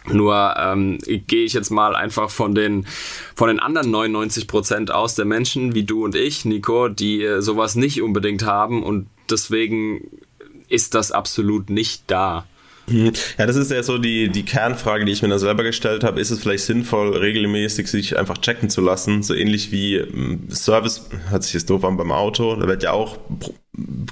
Nur 0.10 0.56
ähm, 0.58 1.00
gehe 1.06 1.43
ich 1.43 1.54
jetzt 1.54 1.70
mal 1.70 1.96
einfach 1.96 2.30
von 2.30 2.56
den 2.56 2.86
von 3.36 3.50
den 3.50 3.60
anderen 3.60 3.91
99 3.91 4.48
Prozent 4.48 4.91
aus 4.91 5.15
der 5.15 5.26
Menschen 5.26 5.76
wie 5.76 5.84
du 5.84 6.06
und 6.06 6.15
ich, 6.15 6.46
Nico, 6.46 6.88
die 6.88 7.24
äh, 7.24 7.41
sowas 7.41 7.76
nicht 7.76 8.02
unbedingt 8.02 8.46
haben 8.46 8.84
und 8.84 9.08
deswegen 9.30 10.10
ist 10.70 10.96
das 10.96 11.12
absolut 11.12 11.70
nicht 11.70 12.04
da. 12.08 12.46
Mhm. 12.88 13.12
Ja, 13.38 13.46
das 13.46 13.58
ist 13.58 13.70
ja 13.70 13.84
so 13.84 13.98
die, 13.98 14.30
die 14.30 14.43
Kernfrage, 14.43 15.06
die 15.06 15.12
ich 15.12 15.22
mir 15.22 15.28
da 15.28 15.39
selber 15.39 15.63
gestellt 15.63 16.04
habe. 16.04 16.22
Ist 16.22 16.32
es 16.32 16.39
vielleicht 16.39 16.63
sinnvoll, 16.63 17.15
regelmäßig 17.15 17.88
sich 17.88 18.17
einfach 18.17 18.38
checken 18.38 18.70
zu 18.70 18.82
lassen? 18.82 19.24
So 19.24 19.34
ähnlich 19.34 19.72
wie 19.72 19.96
ähm, 19.96 20.48
Service, 20.50 21.10
hört 21.30 21.43
sich 21.43 21.54
jetzt 21.54 21.70
doof 21.70 21.84
an 21.84 21.98
beim 21.98 22.12
Auto, 22.12 22.56
da 22.56 22.67
wird 22.67 22.84
ja 22.84 22.91
auch 22.91 23.17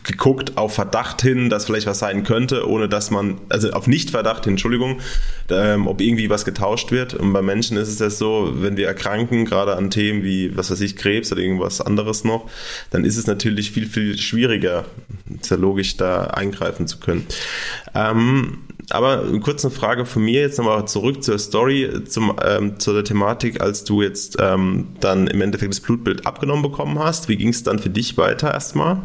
geguckt 0.04 0.58
auf 0.58 0.76
Verdacht 0.76 1.22
hin, 1.22 1.50
dass 1.50 1.66
vielleicht 1.66 1.88
was 1.88 2.00
sein 2.00 2.24
könnte, 2.24 2.70
ohne 2.70 2.88
dass 2.88 3.10
man, 3.10 3.40
also 3.50 3.72
auf 3.72 3.88
Nicht-Verdacht 3.88 4.44
hin, 4.44 4.54
Entschuldigung, 4.54 5.00
ähm, 5.50 5.88
ob 5.88 6.02
irgendwie 6.02 6.30
was 6.30 6.46
getauscht 6.46 6.92
wird. 6.92 7.16
Und 7.16 7.34
bei 7.34 7.42
Menschen 7.42 7.76
ist 7.78 7.90
es 7.90 8.00
ja 8.00 8.12
so, 8.12 8.54
wenn 8.58 8.78
wir 8.78 8.86
erkranken, 8.86 9.46
gerade 9.46 9.76
an 9.76 9.90
Themen 9.90 10.24
wie, 10.24 10.56
was 10.56 10.70
weiß 10.70 10.82
ich, 10.82 10.96
Krebs 10.96 11.32
oder 11.32 11.42
irgendwas 11.42 11.82
anderes 11.82 12.24
noch, 12.24 12.50
dann 12.92 13.06
ist 13.06 13.18
es 13.18 13.26
natürlich 13.26 13.72
viel, 13.72 13.88
viel 13.88 14.18
schwieriger, 14.20 14.86
ist 15.42 15.50
ja 15.50 15.58
logisch, 15.58 15.98
da 15.98 16.26
eingreifen 16.26 16.88
zu 16.88 17.00
können. 17.00 17.26
Ähm, 17.96 18.60
aber 18.92 19.24
eine 19.24 19.72
Frage 19.72 20.06
von 20.06 20.24
mir 20.24 20.42
jetzt 20.42 20.60
nochmal 20.60 20.88
zurück 20.88 21.24
zur 21.24 21.40
Story, 21.40 22.04
zum, 22.08 22.36
ähm, 22.46 22.80
zu 22.80 22.94
der 22.94 23.04
Thematik, 23.04 23.62
als 23.62 23.84
du 23.84 24.04
jetzt 24.04 24.38
ähm, 24.40 24.90
dann 25.00 25.26
im 25.26 25.42
Endeffekt 25.42 25.74
das 25.74 25.80
Blutbild 25.80 26.28
abgenommen 26.28 26.62
bekommen 26.62 27.00
hast. 27.00 27.28
Wie 27.28 27.38
ging 27.38 27.50
es 27.50 27.64
dann 27.64 27.80
für 27.80 27.90
dich 27.90 28.18
weiter 28.18 28.54
erstmal? 28.54 29.02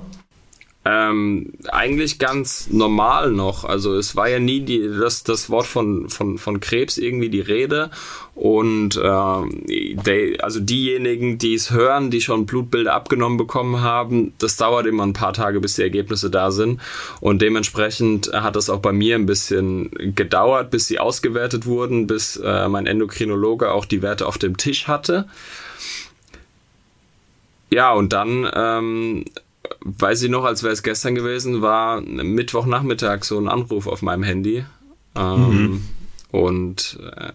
Ähm, 0.83 1.53
eigentlich 1.69 2.19
ganz 2.19 2.71
normal 2.71 3.33
noch. 3.33 3.65
Also 3.65 3.97
es 3.97 4.17
war 4.17 4.31
ja 4.31 4.39
nie 4.39 4.61
die, 4.61 4.89
das, 4.99 5.25
das 5.25 5.51
Wort 5.51 5.67
von, 5.67 6.09
von, 6.09 6.39
von 6.39 6.59
Krebs 6.59 6.97
irgendwie 6.97 7.29
die 7.29 7.43
Rede. 7.43 7.91
Und 8.35 8.99
ähm, 9.03 9.63
die, 9.67 10.39
also 10.41 10.59
diejenigen, 10.59 11.37
die 11.37 11.53
es 11.53 11.71
hören, 11.71 12.11
die 12.11 12.23
schon 12.23 12.47
Blutbilder 12.47 12.95
abgenommen 12.95 13.37
bekommen 13.37 13.83
haben, 13.83 14.33
das 14.39 14.57
dauert 14.57 14.87
immer 14.87 15.05
ein 15.05 15.13
paar 15.13 15.35
Tage, 15.35 15.61
bis 15.61 15.75
die 15.75 15.83
Ergebnisse 15.83 16.31
da 16.31 16.51
sind. 16.51 16.81
Und 17.21 17.43
dementsprechend 17.43 18.33
hat 18.33 18.57
es 18.57 18.71
auch 18.71 18.81
bei 18.81 18.93
mir 18.93 19.17
ein 19.17 19.27
bisschen 19.27 19.91
gedauert, 20.15 20.71
bis 20.71 20.87
sie 20.87 20.99
ausgewertet 20.99 21.67
wurden, 21.67 22.07
bis 22.07 22.37
äh, 22.37 22.69
mein 22.69 22.87
Endokrinologe 22.87 23.71
auch 23.71 23.85
die 23.85 24.01
Werte 24.01 24.27
auf 24.27 24.39
dem 24.39 24.57
Tisch 24.57 24.89
hatte. 24.89 25.29
Ja, 27.69 27.93
und 27.93 28.15
dann 28.15 28.51
ähm, 28.55 29.25
weiß 29.81 30.23
ich 30.23 30.31
noch, 30.31 30.45
als 30.45 30.63
wäre 30.63 30.73
es 30.73 30.83
gestern 30.83 31.15
gewesen, 31.15 31.63
war 31.63 32.01
Mittwochnachmittag 32.01 33.25
so 33.25 33.39
ein 33.39 33.49
Anruf 33.49 33.87
auf 33.87 34.03
meinem 34.03 34.23
Handy. 34.23 34.65
Ähm, 35.17 35.49
mhm. 35.51 35.83
Und 36.33 36.99
äh, 37.17 37.33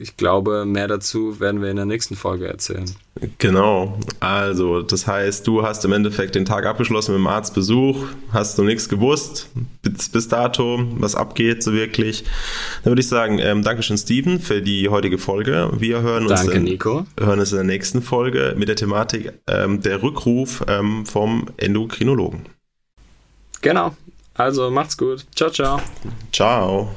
ich 0.00 0.16
glaube, 0.16 0.64
mehr 0.66 0.86
dazu 0.86 1.40
werden 1.40 1.62
wir 1.62 1.70
in 1.70 1.76
der 1.76 1.84
nächsten 1.84 2.14
Folge 2.14 2.46
erzählen. 2.46 2.88
Genau. 3.38 3.98
Also, 4.20 4.82
das 4.82 5.06
heißt, 5.06 5.46
du 5.46 5.62
hast 5.62 5.84
im 5.84 5.92
Endeffekt 5.92 6.34
den 6.34 6.44
Tag 6.44 6.64
abgeschlossen 6.64 7.12
mit 7.12 7.20
dem 7.20 7.26
Arztbesuch, 7.26 8.04
hast 8.32 8.58
du 8.58 8.62
nichts 8.62 8.88
gewusst 8.88 9.48
bis, 9.82 10.08
bis 10.08 10.28
dato, 10.28 10.78
was 10.98 11.14
abgeht 11.14 11.62
so 11.62 11.72
wirklich. 11.72 12.24
Dann 12.84 12.92
würde 12.92 13.00
ich 13.00 13.08
sagen, 13.08 13.38
ähm, 13.38 13.62
Dankeschön, 13.62 13.98
Steven, 13.98 14.38
für 14.38 14.62
die 14.62 14.88
heutige 14.88 15.18
Folge. 15.18 15.70
Wir 15.76 16.02
hören 16.02 16.26
uns, 16.26 16.40
Danke, 16.40 16.58
in, 16.58 16.64
Nico. 16.64 17.06
hören 17.18 17.40
uns 17.40 17.50
in 17.52 17.56
der 17.56 17.64
nächsten 17.64 18.02
Folge 18.02 18.54
mit 18.56 18.68
der 18.68 18.76
Thematik 18.76 19.32
ähm, 19.48 19.80
der 19.80 20.02
Rückruf 20.02 20.64
ähm, 20.68 21.04
vom 21.06 21.46
Endokrinologen. 21.56 22.42
Genau. 23.62 23.96
Also, 24.34 24.70
macht's 24.70 24.96
gut. 24.96 25.26
Ciao, 25.34 25.50
ciao. 25.50 25.80
Ciao. 26.30 26.90